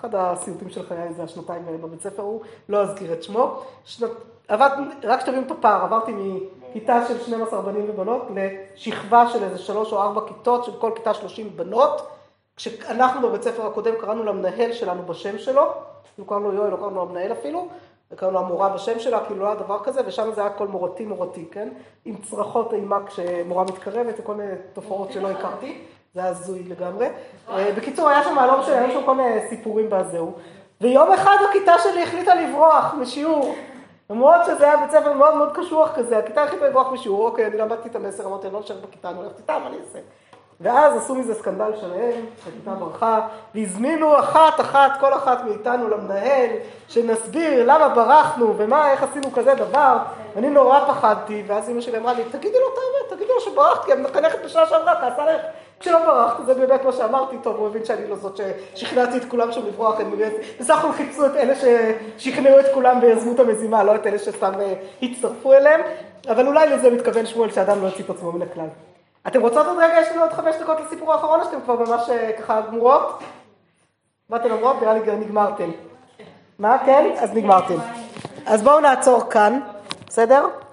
אחד 0.01 0.15
הסיוטים 0.15 0.71
של 0.71 0.87
חיי 0.87 1.13
זה 1.13 1.23
השנתיים 1.23 1.63
האלה 1.67 1.79
בבית 1.79 2.01
ספר 2.01 2.23
הוא, 2.23 2.41
לא 2.69 2.83
אזכיר 2.83 3.13
את 3.13 3.23
שמו, 3.23 3.63
שנת, 3.85 4.11
עבד, 4.49 4.71
רק 5.05 5.21
שתבינו 5.21 5.47
את 5.47 5.51
הפער, 5.51 5.83
עברתי 5.85 6.13
מכיתה 6.13 7.09
של 7.09 7.21
12 7.21 7.63
בנים 7.63 7.87
ובנות 7.89 8.23
לשכבה 8.35 9.29
של 9.29 9.45
איזה 9.45 9.59
שלוש 9.59 9.93
או 9.93 10.03
ארבע 10.03 10.21
כיתות, 10.27 10.65
של 10.65 10.73
כל 10.79 10.93
כיתה 10.95 11.15
30 11.15 11.57
בנות, 11.57 12.07
כשאנחנו 12.57 13.29
בבית 13.29 13.43
ספר 13.43 13.67
הקודם 13.67 13.95
קראנו 14.01 14.25
למנהל 14.25 14.73
שלנו 14.73 15.03
בשם 15.03 15.39
שלו, 15.39 15.63
לא 16.19 16.25
קראנו 16.29 16.51
לו 16.51 16.57
יואל, 16.57 16.71
לא 16.71 16.77
קראנו 16.77 16.95
לו 16.95 17.03
המנהל 17.03 17.33
אפילו, 17.33 17.69
וקראנו 18.11 18.35
לה 18.35 18.41
מורה 18.41 18.69
בשם 18.69 18.99
שלה, 18.99 19.25
כאילו 19.27 19.41
לא 19.41 19.47
היה 19.47 19.55
דבר 19.55 19.79
כזה, 19.85 20.01
ושם 20.07 20.31
זה 20.35 20.41
היה 20.41 20.51
הכל 20.51 20.69
מורתי 20.69 21.05
מורתי, 21.05 21.45
כן? 21.51 21.69
עם 22.05 22.17
צרחות 22.17 22.75
אימה 22.75 23.07
כשמורה 23.07 23.65
מתקרבת, 23.65 24.15
וכל 24.19 24.35
מיני 24.35 24.53
תופעות 24.73 25.13
שלא 25.13 25.31
הכרתי, 25.31 25.85
זה 26.15 26.25
הזוי 26.25 26.63
לגמרי. 26.63 27.09
אה, 27.51 27.73
בקיצור, 27.77 28.09
היה 28.09 28.25
שם, 28.25 28.37
לא 28.37 28.61
משנה, 28.61 28.79
היו 28.79 28.91
שם 28.91 29.07
כל 29.07 29.15
מיני 29.15 29.49
סיפורים 29.49 29.91
בזהו. 29.91 30.35
ויום 30.81 31.13
אחד 31.13 31.37
הכיתה 31.51 31.73
שלי 31.79 32.03
החליטה 32.03 32.35
לברוח 32.35 32.95
משיעור. 32.95 33.55
למרות 34.11 34.37
שזה 34.47 34.65
היה 34.65 34.77
בית 34.77 34.91
ספר 34.91 35.13
מאוד 35.13 35.35
מאוד 35.37 35.57
קשוח 35.57 35.91
כזה, 35.95 36.19
הכיתה 36.19 36.43
החליטה 36.43 36.69
לברוח 36.69 36.93
משיעור, 36.93 37.27
אוקיי, 37.27 37.47
אני 37.47 37.57
למדתי 37.57 37.89
את 37.89 37.97
המסר, 37.97 38.27
אמרתי, 38.27 38.47
אני 38.47 38.55
לא 38.55 38.61
נשארת 38.61 38.81
בכיתה, 38.81 39.09
אני 39.09 39.19
הולכת 39.19 39.39
איתם, 39.39 39.61
מה 39.63 39.69
אני 39.69 39.77
אעשה? 39.77 39.99
ואז 40.61 40.97
עשו 40.97 41.15
מזה 41.15 41.35
סקנדל 41.35 41.73
שלהם, 41.81 42.27
הכיתה 42.49 42.71
ברחה, 42.71 43.29
והזמינו 43.55 44.19
אחת 44.19 44.61
אחת, 44.61 44.91
כל 45.01 45.15
אחת 45.15 45.45
מאיתנו 45.45 45.89
למנהל, 45.89 46.51
שנסביר 46.89 47.65
למה 47.67 47.89
ברחנו 47.89 48.55
ומה, 48.59 48.91
איך 48.91 49.03
עשינו 49.03 49.33
כזה 49.33 49.55
דבר. 49.55 49.97
אני 50.37 50.51
נורא 50.51 50.81
פחדתי, 50.89 51.43
ואז 51.47 51.71
אמא 51.71 51.81
שלי 51.81 51.99
אמרה 51.99 52.13
לי, 52.13 52.25
תגידי 52.25 52.59
לו 52.59 52.67
את 52.73 52.79
האמת, 52.79 53.13
תגידי 53.19 53.33
לו 53.35 53.41
שברחתי, 53.41 53.93
אני 53.93 54.03
מחנכת 54.03 54.45
בשנה 54.45 54.67
שעברה, 54.67 55.01
כעסה 55.01 55.25
לך 55.25 55.41
כשלא 55.81 56.07
ברחת, 56.07 56.47
זה 56.47 56.55
באמת 56.55 56.85
מה 56.85 56.93
שאמרתי, 56.93 57.37
טוב, 57.43 57.57
הוא 57.57 57.67
הבין 57.67 57.85
שאני 57.85 58.09
לא 58.09 58.17
זאת 58.17 58.41
ששכנעתי 58.75 59.17
את 59.17 59.25
כולם 59.25 59.53
שם 59.53 59.67
לברוח, 59.67 60.01
הם 60.01 60.15
בסך 60.61 60.79
הכל 60.79 60.93
חיפשו 60.93 61.27
את 61.27 61.37
אלה 61.37 61.55
ששכנעו 62.19 62.61
את 62.61 62.67
כולם 62.75 62.99
ויזמו 63.03 63.33
את 63.33 63.41
המזימה, 63.41 63.85
לא 63.85 63.95
את 63.95 64.07
אלה 64.07 64.19
שסתם 64.19 64.53
אה, 64.61 64.75
הצטרפו 65.03 65.53
אליהם, 65.53 65.81
אבל 66.29 66.47
אולי 66.47 66.71
לזה 66.71 66.91
מתכוון 66.91 67.27
שמואל 67.27 67.53
שאדם 67.53 67.83
לא 67.83 67.87
יוציא 67.87 68.05
את 68.05 68.11
עצמו 68.11 68.33
מן 68.33 68.43
הכלל. 68.43 68.67
אתם 69.27 69.41
רוצות 69.41 69.67
עוד 69.67 69.77
רגע? 69.79 70.01
יש 70.01 70.09
לנו 70.13 70.23
עוד 70.23 70.33
חמש 70.33 70.57
דקות 70.61 70.81
לסיפור 70.81 71.13
האחרון, 71.13 71.41
או 71.41 71.45
שאתם 71.45 71.61
כבר 71.61 71.77
ממש 71.77 72.11
אה, 72.11 72.33
ככה 72.39 72.61
גמורות? 72.61 73.19
מה 74.29 74.37
אתן 74.37 74.51
אומרות? 74.51 74.77
נראה 74.83 74.95
לי 74.95 75.17
נגמרתם. 75.17 75.71
מה? 76.59 76.79
כן? 76.87 77.11
אז 77.19 77.35
נגמרתם. 77.35 77.77
אז 78.47 78.63
בואו 78.63 78.81
נעצור 78.81 79.31
כאן, 79.31 79.61
בסדר? 80.07 80.47